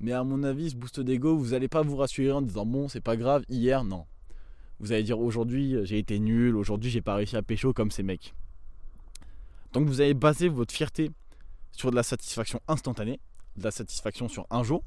[0.00, 2.88] Mais à mon avis, ce boost d'ego, vous n'allez pas vous rassurer en disant bon,
[2.88, 4.06] c'est pas grave, hier, non.
[4.80, 8.04] Vous allez dire aujourd'hui, j'ai été nul, aujourd'hui, j'ai pas réussi à pécho comme ces
[8.04, 8.34] mecs.
[9.72, 11.10] Donc vous allez baser votre fierté
[11.72, 13.20] sur de la satisfaction instantanée,
[13.56, 14.84] de la satisfaction sur un jour,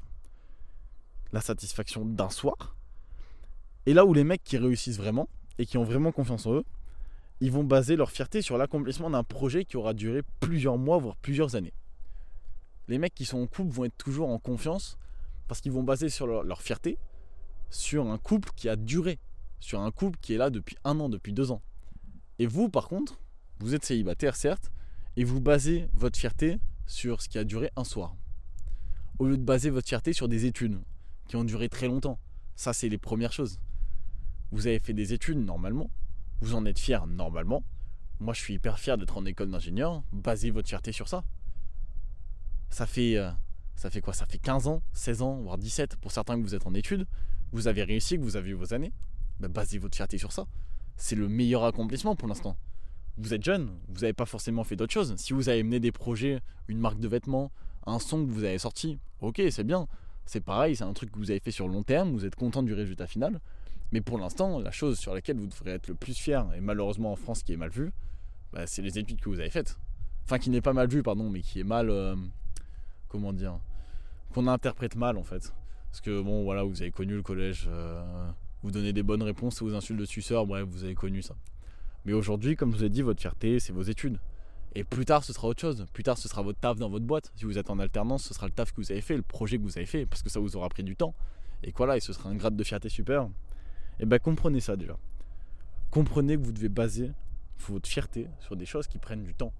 [1.32, 2.74] la satisfaction d'un soir.
[3.84, 6.64] Et là où les mecs qui réussissent vraiment et qui ont vraiment confiance en eux,
[7.40, 11.16] ils vont baser leur fierté sur l'accomplissement d'un projet qui aura duré plusieurs mois, voire
[11.16, 11.72] plusieurs années.
[12.88, 14.96] Les mecs qui sont en couple vont être toujours en confiance
[15.52, 16.96] parce qu'ils vont baser sur leur, leur, fierté
[17.68, 19.18] sur un couple qui a duré,
[19.60, 21.60] sur un couple qui est là depuis un an, depuis deux ans.
[22.38, 23.20] Et vous, par contre,
[23.58, 24.72] vous êtes célibataire, certes,
[25.18, 28.16] et vous basez votre fierté sur ce qui a duré un soir.
[29.18, 30.80] Au lieu de baser votre fierté sur des études
[31.28, 32.18] qui ont duré très longtemps.
[32.56, 33.60] Ça, c'est les premières choses.
[34.52, 35.90] Vous avez fait des études normalement.
[36.40, 37.62] Vous en êtes fier normalement.
[38.20, 40.02] Moi, je suis hyper fier d'être en école d'ingénieur.
[40.14, 41.24] Basez votre fierté sur ça.
[42.70, 43.30] Ça fait, euh,
[43.76, 44.12] ça fait quoi?
[44.12, 47.06] Ça fait 15 ans, 16 ans, voire 17 pour certains que vous êtes en études.
[47.52, 48.92] Vous avez réussi, que vous avez eu vos années.
[49.40, 50.46] Bah, basez votre fierté sur ça.
[50.96, 52.56] C'est le meilleur accomplissement pour l'instant
[53.18, 55.14] vous êtes jeune, vous n'avez pas forcément fait d'autres choses.
[55.16, 57.52] Si vous avez mené des projets, une marque de vêtements,
[57.86, 59.86] un son que vous avez sorti, ok, c'est bien.
[60.24, 62.62] C'est pareil, c'est un truc que vous avez fait sur long terme, vous êtes content
[62.62, 63.40] du résultat final.
[63.90, 67.12] Mais pour l'instant, la chose sur laquelle vous devrez être le plus fier, et malheureusement
[67.12, 67.92] en France qui est mal vue,
[68.52, 69.78] bah, c'est les études que vous avez faites.
[70.24, 71.90] Enfin, qui n'est pas mal vue, pardon, mais qui est mal.
[71.90, 72.14] Euh,
[73.12, 73.60] comment dire
[74.32, 75.52] Qu'on interprète mal en fait.
[75.90, 78.02] Parce que bon, voilà, vous avez connu le collège, euh,
[78.62, 81.36] vous donnez des bonnes réponses aux insultes de suceurs, bref, vous avez connu ça.
[82.06, 84.18] Mais aujourd'hui, comme je vous ai dit, votre fierté, c'est vos études.
[84.74, 85.84] Et plus tard, ce sera autre chose.
[85.92, 87.30] Plus tard, ce sera votre taf dans votre boîte.
[87.36, 89.58] Si vous êtes en alternance, ce sera le taf que vous avez fait, le projet
[89.58, 91.14] que vous avez fait, parce que ça vous aura pris du temps.
[91.62, 93.28] Et voilà, et ce sera un grade de fierté super.
[94.00, 94.96] Et bien, comprenez ça déjà.
[95.90, 97.12] Comprenez que vous devez baser
[97.68, 99.52] votre fierté sur des choses qui prennent du temps,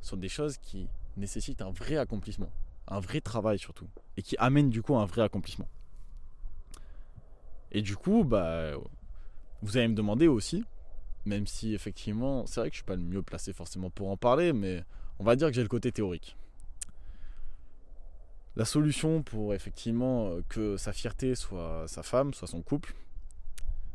[0.00, 2.50] sur des choses qui nécessitent un vrai accomplissement,
[2.90, 5.68] un vrai travail surtout, et qui amènent du coup un vrai accomplissement.
[7.70, 8.72] Et du coup, bah,
[9.62, 10.64] vous allez me demander aussi,
[11.26, 14.16] même si effectivement, c'est vrai que je suis pas le mieux placé forcément pour en
[14.16, 14.84] parler, mais
[15.18, 16.36] on va dire que j'ai le côté théorique.
[18.56, 22.94] La solution pour effectivement que sa fierté soit sa femme, soit son couple,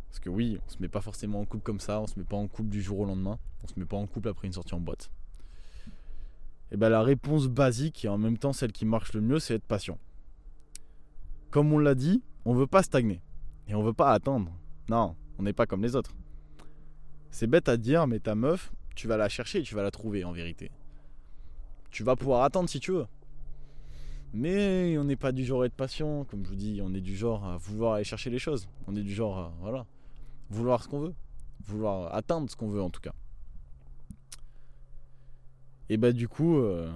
[0.10, 2.26] parce que oui, on se met pas forcément en couple comme ça, on se met
[2.26, 4.54] pas en couple du jour au lendemain, on se met pas en couple après une
[4.54, 5.10] sortie en boîte.
[6.74, 9.54] Et bien la réponse basique et en même temps celle qui marche le mieux, c'est
[9.54, 10.00] être patient.
[11.52, 13.22] Comme on l'a dit, on veut pas stagner
[13.68, 14.52] et on veut pas attendre.
[14.90, 16.16] Non, on n'est pas comme les autres.
[17.30, 19.92] C'est bête à dire, mais ta meuf, tu vas la chercher et tu vas la
[19.92, 20.72] trouver en vérité.
[21.92, 23.06] Tu vas pouvoir attendre si tu veux.
[24.34, 27.02] Mais on n'est pas du genre à être patient, comme je vous dis, on est
[27.02, 28.68] du genre à vouloir aller chercher les choses.
[28.88, 29.86] On est du genre à voilà,
[30.50, 31.14] vouloir ce qu'on veut,
[31.64, 33.14] vouloir atteindre ce qu'on veut en tout cas.
[35.90, 36.92] Et bah du coup, euh,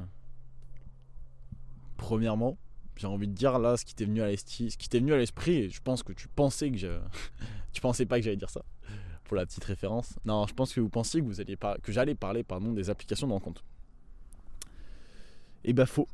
[1.98, 2.58] premièrement,
[2.96, 5.18] j'ai envie de dire là ce qui t'est venu à l'esprit, qui t'est venu à
[5.18, 6.78] l'esprit, et je pense que tu pensais que
[8.08, 8.64] pas que j'allais dire ça
[9.26, 10.16] pour la petite référence.
[10.26, 13.34] Non, je pense que vous pensiez que, vous alliez que j'allais parler des applications de
[13.34, 13.64] rencontre.
[15.64, 16.08] Et ben faux.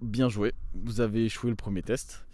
[0.00, 0.54] Bien joué.
[0.72, 2.24] Vous avez échoué le premier test.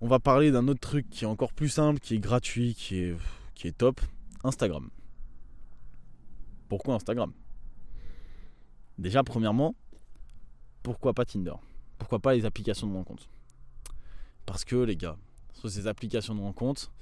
[0.00, 2.98] On va parler d'un autre truc qui est encore plus simple, qui est gratuit, qui
[2.98, 4.00] est top.
[4.44, 4.90] Instagram.
[6.68, 7.32] Pourquoi Instagram?
[8.98, 9.74] Déjà, premièrement,
[10.82, 11.54] pourquoi pas Tinder?
[11.98, 13.28] Pourquoi pas les applications de rencontre
[14.46, 15.16] Parce que les gars,
[15.54, 16.92] sur ces applications de rencontre,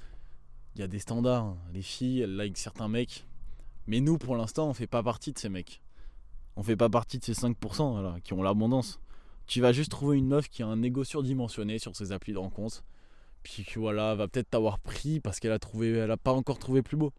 [0.75, 1.55] il y a des standards.
[1.71, 3.27] Les filles, elles like certains mecs.
[3.85, 5.81] Mais nous, pour l'instant, on fait pas partie de ces mecs.
[6.55, 8.99] On fait pas partie de ces 5% qui ont l'abondance.
[9.45, 12.37] Tu vas juste trouver une meuf qui a un ego surdimensionné sur ses applis de
[12.37, 12.83] rencontre.
[13.43, 16.81] Puis voilà, va peut-être t'avoir pris parce qu'elle a trouvé, elle a pas encore trouvé
[16.81, 17.11] plus beau.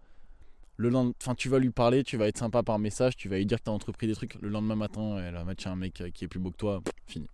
[0.77, 3.37] Le lendemain, enfin, tu vas lui parler, tu vas être sympa par message, tu vas
[3.37, 4.35] lui dire que tu as entrepris des trucs.
[4.41, 7.29] Le lendemain matin, elle va mettre un mec qui est plus beau que toi, fini.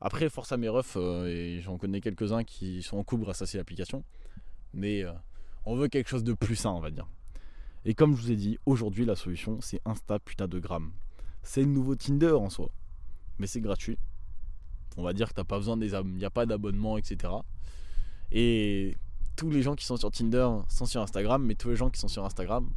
[0.00, 3.42] Après, force à mes refs, euh, et j'en connais quelques-uns qui sont en couple grâce
[3.42, 4.02] à ces applications.
[4.72, 5.12] Mais euh,
[5.66, 7.06] on veut quelque chose de plus sain, on va dire.
[7.84, 10.92] Et comme je vous ai dit, aujourd'hui la solution c'est Insta putain de gramme.
[11.42, 12.70] C'est le nouveau Tinder en soi.
[13.38, 13.98] Mais c'est gratuit.
[14.96, 17.32] On va dire que t'as pas besoin des il n'y a pas d'abonnement, etc.
[18.32, 18.96] Et
[19.36, 22.00] tous les gens qui sont sur Tinder sont sur Instagram, mais tous les gens qui
[22.00, 22.68] sont sur Instagram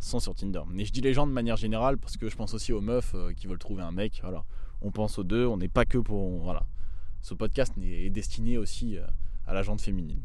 [0.00, 0.62] sont sur Tinder.
[0.68, 3.14] Mais je dis les gens de manière générale parce que je pense aussi aux meufs
[3.14, 4.20] euh, qui veulent trouver un mec.
[4.22, 4.44] Voilà.
[4.80, 6.42] On pense aux deux, on n'est pas que pour.
[6.42, 6.64] Voilà.
[7.20, 9.06] Ce podcast est destiné aussi euh,
[9.46, 10.22] à la gente féminine.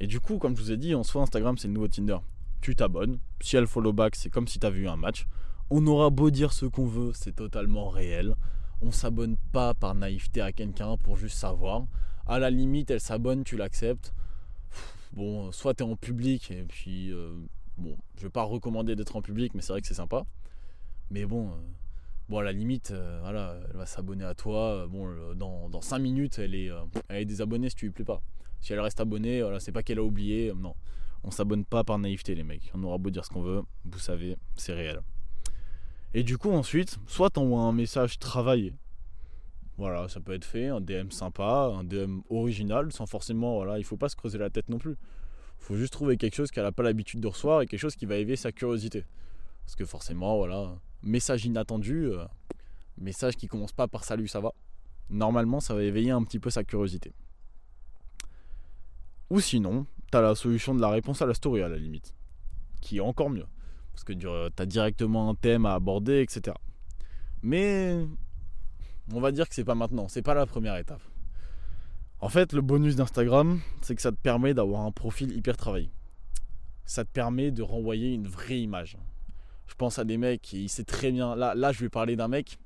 [0.00, 2.18] Et du coup, comme je vous ai dit, en soi, Instagram, c'est le nouveau Tinder.
[2.60, 3.18] Tu t'abonnes.
[3.40, 5.26] Si elle follow back, c'est comme si tu eu un match.
[5.70, 8.34] On aura beau dire ce qu'on veut, c'est totalement réel.
[8.82, 11.84] On s'abonne pas par naïveté à quelqu'un pour juste savoir.
[12.26, 14.12] À la limite, elle s'abonne, tu l'acceptes.
[15.12, 17.12] Bon, soit tu en public et puis.
[17.12, 17.34] Euh,
[17.78, 20.24] bon, je vais pas recommander d'être en public, mais c'est vrai que c'est sympa.
[21.10, 21.48] Mais bon.
[21.48, 21.54] Euh,
[22.28, 24.86] bon, à la limite, euh, voilà, elle va s'abonner à toi.
[24.88, 26.70] Bon, dans, dans 5 minutes, elle est,
[27.24, 28.22] désabonnée si tu lui plais pas.
[28.60, 30.52] Si elle reste abonnée, voilà, c'est pas qu'elle a oublié.
[30.54, 30.74] Non,
[31.24, 32.70] on s'abonne pas par naïveté, les mecs.
[32.74, 35.00] On aura beau dire ce qu'on veut, vous savez, c'est réel.
[36.12, 38.74] Et du coup, ensuite, soit t'envoies un message travaillé.
[39.80, 43.84] Voilà, ça peut être fait, un DM sympa, un DM original, sans forcément, voilà, il
[43.84, 44.94] faut pas se creuser la tête non plus.
[45.56, 48.04] Faut juste trouver quelque chose qu'elle n'a pas l'habitude de recevoir et quelque chose qui
[48.04, 49.06] va éveiller sa curiosité.
[49.64, 52.26] Parce que forcément, voilà, message inattendu, euh,
[52.98, 54.52] message qui commence pas par salut, ça va.
[55.08, 57.14] Normalement, ça va éveiller un petit peu sa curiosité.
[59.30, 62.14] Ou sinon, tu as la solution de la réponse à la story à la limite,
[62.82, 63.46] qui est encore mieux.
[63.94, 66.54] Parce que tu as directement un thème à aborder, etc.
[67.42, 67.96] Mais
[69.12, 71.02] on va dire que c'est pas maintenant, c'est pas la première étape.
[72.20, 75.90] En fait, le bonus d'Instagram, c'est que ça te permet d'avoir un profil hyper travaillé.
[76.84, 78.98] Ça te permet de renvoyer une vraie image.
[79.66, 81.34] Je pense à des mecs, il sait très bien.
[81.34, 82.58] Là, je vais parler d'un mec,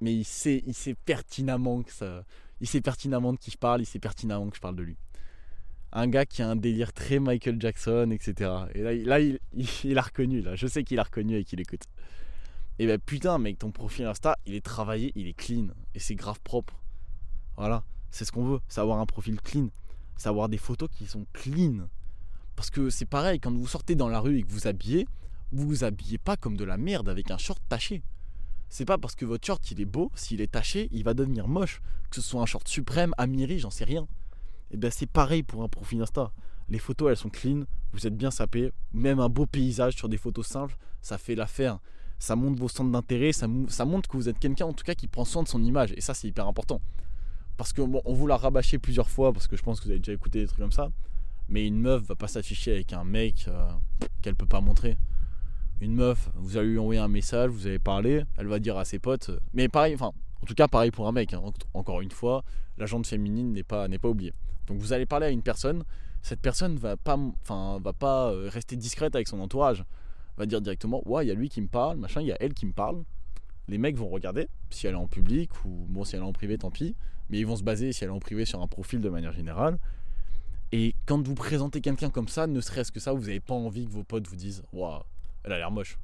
[0.00, 0.62] mais il sait,
[1.04, 2.24] pertinemment que ça.
[2.60, 4.96] Il sait pertinemment de qui je parle, il sait pertinemment que je parle de lui
[5.94, 8.50] un gars qui a un délire très Michael Jackson, etc.
[8.74, 9.38] Et là, là il,
[9.84, 10.54] il, a reconnu, là.
[10.54, 11.82] Je sais qu'il a reconnu et qu'il écoute.
[12.78, 15.68] Et ben putain, mec, ton profil Insta, il est travaillé, il est clean.
[15.94, 16.74] Et c'est grave propre.
[17.56, 18.60] Voilà, c'est ce qu'on veut.
[18.68, 19.68] Savoir un profil clean.
[20.16, 21.88] Savoir des photos qui sont clean.
[22.56, 25.06] Parce que c'est pareil, quand vous sortez dans la rue et que vous habillez,
[25.52, 28.02] vous vous habillez pas comme de la merde avec un short taché.
[28.68, 31.48] C'est pas parce que votre short il est beau, s'il est taché, il va devenir
[31.48, 31.82] moche.
[32.10, 34.06] Que ce soit un short suprême, Amiri, j'en sais rien
[34.72, 36.32] et ben c'est pareil pour un profil Insta.
[36.68, 40.16] Les photos elles sont clean, vous êtes bien sapé, même un beau paysage sur des
[40.16, 41.78] photos simples, ça fait l'affaire.
[42.22, 44.94] Ça montre vos centres d'intérêt, ça, ça, montre que vous êtes quelqu'un en tout cas
[44.94, 46.80] qui prend soin de son image et ça c'est hyper important.
[47.56, 49.90] Parce que bon, on vous l'a rabâché plusieurs fois parce que je pense que vous
[49.90, 50.92] avez déjà écouté des trucs comme ça.
[51.48, 53.68] Mais une meuf va pas s'afficher avec un mec euh,
[54.22, 54.96] qu'elle peut pas montrer.
[55.80, 58.84] Une meuf, vous allez lui envoyer un message, vous allez parler, elle va dire à
[58.84, 59.32] ses potes.
[59.52, 61.34] Mais pareil, enfin, en tout cas pareil pour un mec.
[61.34, 61.42] Hein.
[61.74, 62.44] Encore une fois,
[62.78, 64.32] la jante féminine n'est pas, n'est pas oubliée.
[64.68, 65.82] Donc vous allez parler à une personne,
[66.22, 69.84] cette personne va pas, enfin, va pas euh, rester discrète avec son entourage,
[70.36, 72.36] va dire directement, ouais, il y a lui qui me parle, machin, il y a
[72.40, 73.02] elle qui me parle.
[73.68, 76.32] Les mecs vont regarder si elle est en public ou bon si elle est en
[76.32, 76.94] privé, tant pis.
[77.30, 79.32] Mais ils vont se baser si elle est en privé sur un profil de manière
[79.32, 79.78] générale.
[80.72, 83.86] Et quand vous présentez quelqu'un comme ça, ne serait-ce que ça, vous n'avez pas envie
[83.86, 85.02] que vos potes vous disent, waouh,
[85.44, 85.98] elle a l'air moche.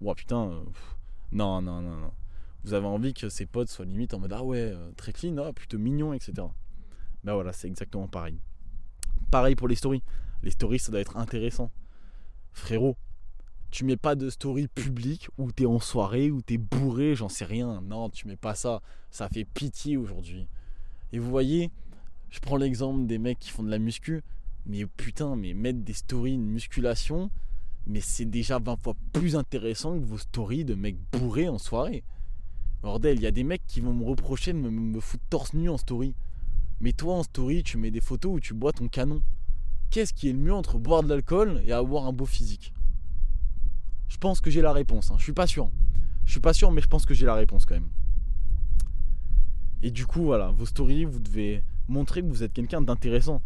[0.00, 0.64] Waouh, putain, euh,
[1.32, 2.12] non, non, non, non.
[2.64, 5.36] Vous avez envie que ses potes soient limite en mode, ah ouais, euh, très clean,
[5.38, 6.32] ah, plutôt mignon, etc.
[7.24, 8.38] Ben voilà, c'est exactement pareil.
[9.30, 10.02] Pareil pour les stories.
[10.42, 11.70] Les stories, ça doit être intéressant.
[12.52, 12.96] Frérot,
[13.70, 17.44] tu mets pas de story publique où t'es en soirée, où t'es bourré, j'en sais
[17.44, 17.80] rien.
[17.82, 18.82] Non, tu mets pas ça.
[19.10, 20.48] Ça fait pitié aujourd'hui.
[21.12, 21.70] Et vous voyez,
[22.30, 24.22] je prends l'exemple des mecs qui font de la muscu.
[24.66, 27.30] Mais putain, mais mettre des stories de musculation,
[27.86, 32.04] mais c'est déjà 20 fois plus intéressant que vos stories de mecs bourrés en soirée.
[32.82, 35.54] Bordel, il y a des mecs qui vont me reprocher de me, me foutre torse
[35.54, 36.14] nu en story.
[36.80, 39.22] Mais toi en story, tu mets des photos où tu bois ton canon.
[39.90, 42.72] Qu'est-ce qui est le mieux entre boire de l'alcool et avoir un beau physique?
[44.10, 45.10] Je pense que j'ai la réponse.
[45.10, 45.14] Hein.
[45.16, 45.70] Je suis pas sûr.
[46.26, 47.88] Je suis pas sûr, mais je pense que j'ai la réponse quand même.
[49.82, 53.40] Et du coup, voilà, vos stories, vous devez montrer que vous êtes quelqu'un d'intéressant.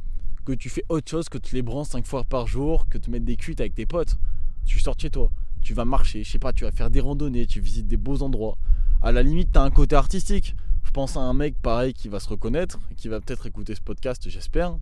[0.45, 3.11] Que tu fais autre chose que te les branches 5 fois par jour, que te
[3.11, 4.19] mettre des cuites avec tes potes.
[4.65, 5.31] Tu sors chez toi,
[5.63, 8.23] tu vas marcher, je sais pas, tu vas faire des randonnées, tu visites des beaux
[8.23, 8.57] endroits.
[9.03, 10.57] À la limite, tu as un côté artistique.
[10.83, 13.81] Je pense à un mec pareil qui va se reconnaître, qui va peut-être écouter ce
[13.81, 14.77] podcast, j'espère.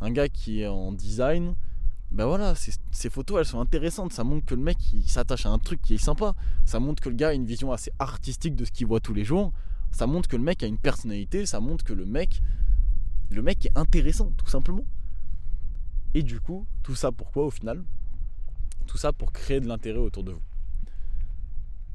[0.00, 1.54] Un gars qui est en design.
[2.10, 4.12] Ben voilà, ces photos elles sont intéressantes.
[4.12, 6.34] Ça montre que le mec il s'attache à un truc qui est sympa.
[6.64, 9.14] Ça montre que le gars a une vision assez artistique de ce qu'il voit tous
[9.14, 9.52] les jours.
[9.90, 11.46] Ça montre que le mec a une personnalité.
[11.46, 12.42] Ça montre que le mec,
[13.30, 14.84] le mec est intéressant, tout simplement.
[16.14, 17.84] Et du coup, tout ça pourquoi au final?
[18.86, 20.42] Tout ça pour créer de l'intérêt autour de vous.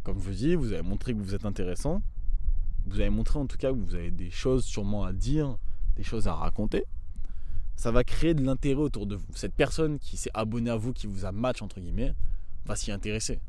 [0.03, 2.01] Comme je vous dis, vous avez montré que vous êtes intéressant
[2.86, 5.57] vous avez montré en tout cas que vous avez des choses sûrement à dire,
[5.95, 6.86] des choses à raconter,
[7.76, 9.28] ça va créer de l'intérêt autour de vous.
[9.36, 12.13] Cette personne qui s'est abonnée à vous, qui vous a match entre guillemets,
[12.65, 13.39] va s'y intéresser.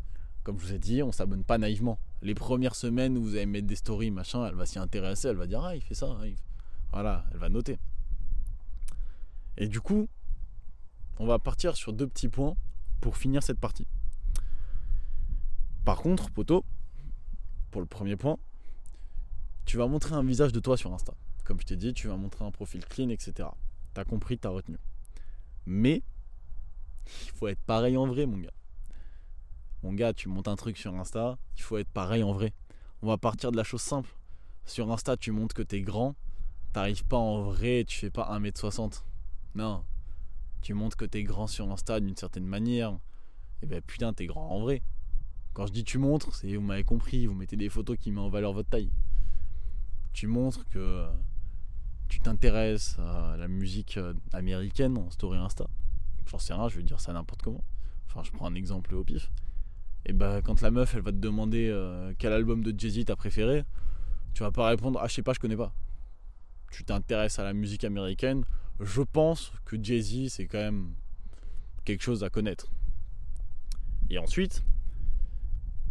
[0.42, 1.98] Comme je vous ai dit, on s'abonne pas naïvement.
[2.20, 5.36] Les premières semaines où vous allez mettre des stories, machin, elle va s'y intéresser, elle
[5.36, 6.16] va dire Ah, il fait ça.
[6.92, 7.78] Voilà, elle va noter.
[9.56, 10.08] Et du coup,
[11.18, 12.56] on va partir sur deux petits points
[13.00, 13.86] pour finir cette partie.
[15.84, 16.64] Par contre, poto,
[17.70, 18.38] pour le premier point,
[19.64, 21.14] tu vas montrer un visage de toi sur Insta.
[21.44, 23.48] Comme je t'ai dit, tu vas montrer un profil clean, etc.
[23.94, 24.76] T'as compris, t'as retenu.
[25.66, 26.02] Mais,
[27.06, 28.52] il faut être pareil en vrai, mon gars.
[29.82, 32.52] Mon gars, tu montes un truc sur Insta, il faut être pareil en vrai.
[33.02, 34.08] On va partir de la chose simple.
[34.64, 36.16] Sur Insta, tu montres que t'es grand.
[36.72, 39.04] T'arrives pas en vrai, tu fais pas 1m60.
[39.54, 39.84] Non.
[40.62, 42.92] Tu montres que t'es grand sur Insta d'une certaine manière.
[42.92, 44.82] Et eh ben putain, t'es grand en vrai.
[45.52, 48.24] Quand je dis tu montres, c'est vous m'avez compris, vous mettez des photos qui mettent
[48.24, 48.90] en valeur votre taille.
[50.12, 51.06] Tu montres que
[52.08, 55.66] tu t'intéresses à la musique euh, américaine en story Insta.
[56.26, 57.64] J'en sais rien, je vais dire ça n'importe comment.
[58.08, 59.30] Enfin, je prends un exemple au pif
[60.06, 63.16] et bah quand la meuf elle va te demander euh, quel album de Jay-Z t'as
[63.16, 63.64] préféré,
[64.34, 65.72] tu vas pas répondre ah je sais pas, je connais pas.
[66.70, 68.44] Tu t'intéresses à la musique américaine,
[68.80, 70.94] je pense que Jay-Z c'est quand même
[71.84, 72.70] quelque chose à connaître.
[74.10, 74.62] Et ensuite,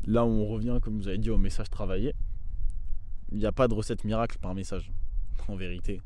[0.05, 2.14] là où on revient comme vous avez dit au message travaillé,
[3.32, 4.91] il n'y a pas de recette miracle par message,
[5.47, 6.01] en vérité.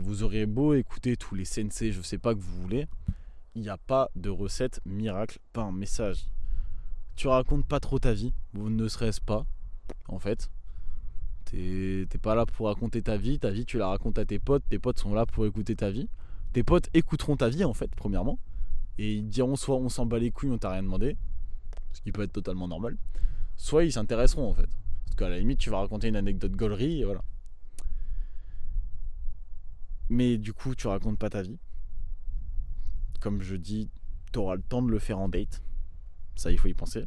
[0.00, 2.86] vous aurez beau écouter tous les sensei, je sais pas que vous voulez,
[3.54, 6.26] il n'y a pas de recette miracle par message
[7.18, 9.44] tu racontes pas trop ta vie, ou ne serait-ce pas,
[10.06, 10.48] en fait.
[11.46, 14.62] T'es pas là pour raconter ta vie, ta vie tu la racontes à tes potes,
[14.68, 16.08] tes potes sont là pour écouter ta vie.
[16.52, 18.38] Tes potes écouteront ta vie en fait, premièrement,
[18.98, 21.16] et ils diront soit on s'en bat les couilles, on t'a rien demandé,
[21.92, 22.96] ce qui peut être totalement normal,
[23.56, 24.68] soit ils s'intéresseront en fait.
[25.06, 27.24] Parce qu'à la limite tu vas raconter une anecdote gaulerie et voilà.
[30.08, 31.58] Mais du coup tu racontes pas ta vie.
[33.20, 33.90] Comme je dis,
[34.32, 35.62] tu auras le temps de le faire en date
[36.38, 37.04] ça, il faut y penser.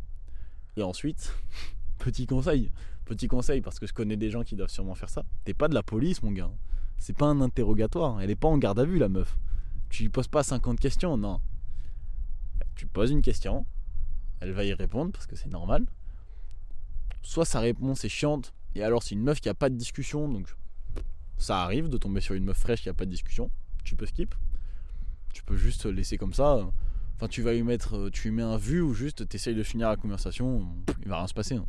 [0.76, 1.34] Et ensuite,
[1.97, 2.70] petit conseil,
[3.06, 5.24] petit conseil, parce que je connais des gens qui doivent sûrement faire ça.
[5.45, 6.52] T'es pas de la police, mon gars.
[6.97, 8.22] C'est pas un interrogatoire.
[8.22, 9.38] Elle est pas en garde à vue, la meuf.
[9.89, 11.39] Tu lui poses pas 50 questions, non.
[12.76, 13.66] Tu poses une question,
[14.39, 15.86] elle va y répondre parce que c'est normal.
[17.22, 20.28] Soit sa réponse est chiante, et alors c'est une meuf qui a pas de discussion,
[20.28, 20.56] donc
[21.42, 23.50] ça arrive de tomber sur une meuf fraîche qui a pas de discussion.
[23.84, 24.36] Tu peux skip.
[25.34, 26.68] Tu peux juste laisser comme ça.
[27.16, 29.56] Enfin, tu vas lui mettre, euh, tu lui mets un vu ou juste tu essayes
[29.56, 30.68] de finir la conversation,
[31.02, 31.56] il va rien se passer.
[31.56, 31.66] Hein.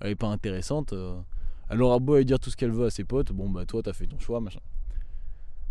[0.00, 0.92] Elle est pas intéressante.
[0.94, 1.20] Euh,
[1.68, 3.82] elle aura beau aller dire tout ce qu'elle veut à ses potes, bon bah toi
[3.82, 4.60] t'as fait ton choix, machin.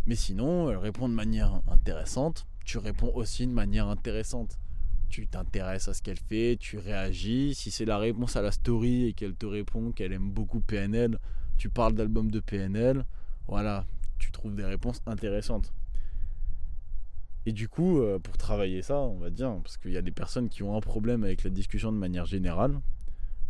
[0.06, 4.58] Mais sinon, elle répond de manière intéressante, tu réponds aussi de manière intéressante.
[5.08, 7.54] Tu t'intéresses à ce qu'elle fait, tu réagis.
[7.56, 11.18] Si c'est la réponse à la story et qu'elle te répond qu'elle aime beaucoup PNL,
[11.58, 13.04] tu parles d'album de PNL.
[13.50, 13.84] Voilà,
[14.20, 15.72] tu trouves des réponses intéressantes.
[17.46, 20.12] Et du coup, euh, pour travailler ça, on va dire, parce qu'il y a des
[20.12, 22.80] personnes qui ont un problème avec la discussion de manière générale,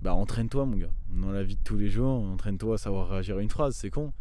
[0.00, 0.92] bah entraîne-toi mon gars.
[1.10, 3.90] Dans la vie de tous les jours, entraîne-toi à savoir réagir à une phrase, c'est
[3.90, 4.14] con.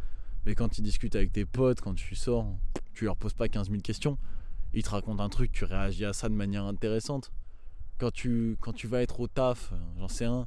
[0.45, 2.45] Mais quand tu discutes avec tes potes, quand tu sors,
[2.93, 4.17] tu leur poses pas 15 000 questions.
[4.73, 7.31] Ils te racontent un truc, tu réagis à ça de manière intéressante.
[7.99, 10.45] Quand tu, vas être au taf, j'en sais un,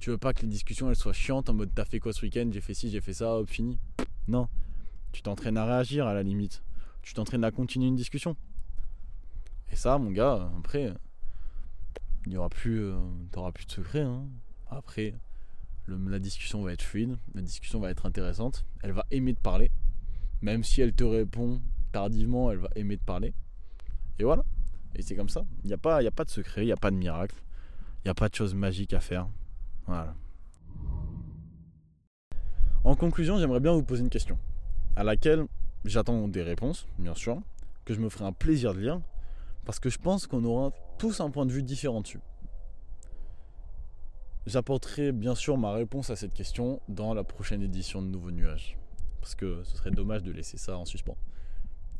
[0.00, 2.48] tu veux pas que les discussions soient chiantes en mode t'as fait quoi ce week-end,
[2.50, 3.78] j'ai fait ci, j'ai fait ça, hop, fini.
[4.26, 4.48] Non.
[5.12, 6.62] Tu t'entraînes à réagir à la limite.
[7.02, 8.36] Tu t'entraînes à continuer une discussion.
[9.70, 10.94] Et ça, mon gars, après,
[12.26, 14.02] il n'y aura plus, euh, plus de secret.
[14.02, 14.26] Hein.
[14.70, 15.14] Après,
[15.88, 18.64] la discussion va être fluide, la discussion va être intéressante.
[18.82, 19.70] Elle va aimer de parler.
[20.40, 21.60] Même si elle te répond
[21.92, 23.34] tardivement, elle va aimer de parler.
[24.18, 24.44] Et voilà.
[24.94, 25.44] Et c'est comme ça.
[25.64, 27.36] Il n'y a, pas, a pas de secret, il n'y a pas de miracle.
[27.98, 29.28] Il n'y a pas de chose magique à faire.
[29.86, 30.14] Voilà.
[32.84, 34.38] En conclusion, j'aimerais bien vous poser une question.
[34.94, 35.46] À laquelle
[35.84, 37.40] j'attends des réponses, bien sûr.
[37.84, 39.00] Que je me ferai un plaisir de lire
[39.64, 42.20] parce que je pense qu'on aura tous un point de vue différent dessus.
[44.46, 48.76] J'apporterai bien sûr ma réponse à cette question dans la prochaine édition de Nouveau Nuage.
[49.20, 51.16] Parce que ce serait dommage de laisser ça en suspens.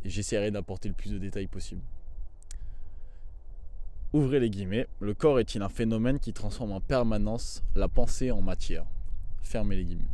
[0.04, 1.82] Et j'essaierai d'apporter le plus de détails possible.
[4.12, 4.88] Ouvrez les guillemets.
[5.00, 8.84] Le corps est-il un phénomène qui transforme en permanence la pensée en matière?
[9.42, 10.10] Fermez les guillemets.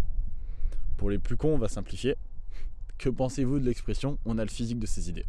[0.98, 2.16] Pour les plus cons, on va simplifier.
[2.98, 5.26] Que pensez-vous de l'expression on a le physique de ses idées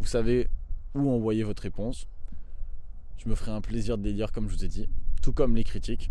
[0.00, 0.48] Vous savez,
[0.94, 2.08] ou envoyer votre réponse.
[3.16, 4.88] Je me ferai un plaisir de les lire comme je vous ai dit.
[5.22, 6.10] Tout comme les critiques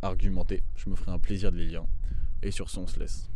[0.00, 1.84] argumentées, je me ferai un plaisir de les lire.
[2.42, 3.28] Et sur ce, on se laisse.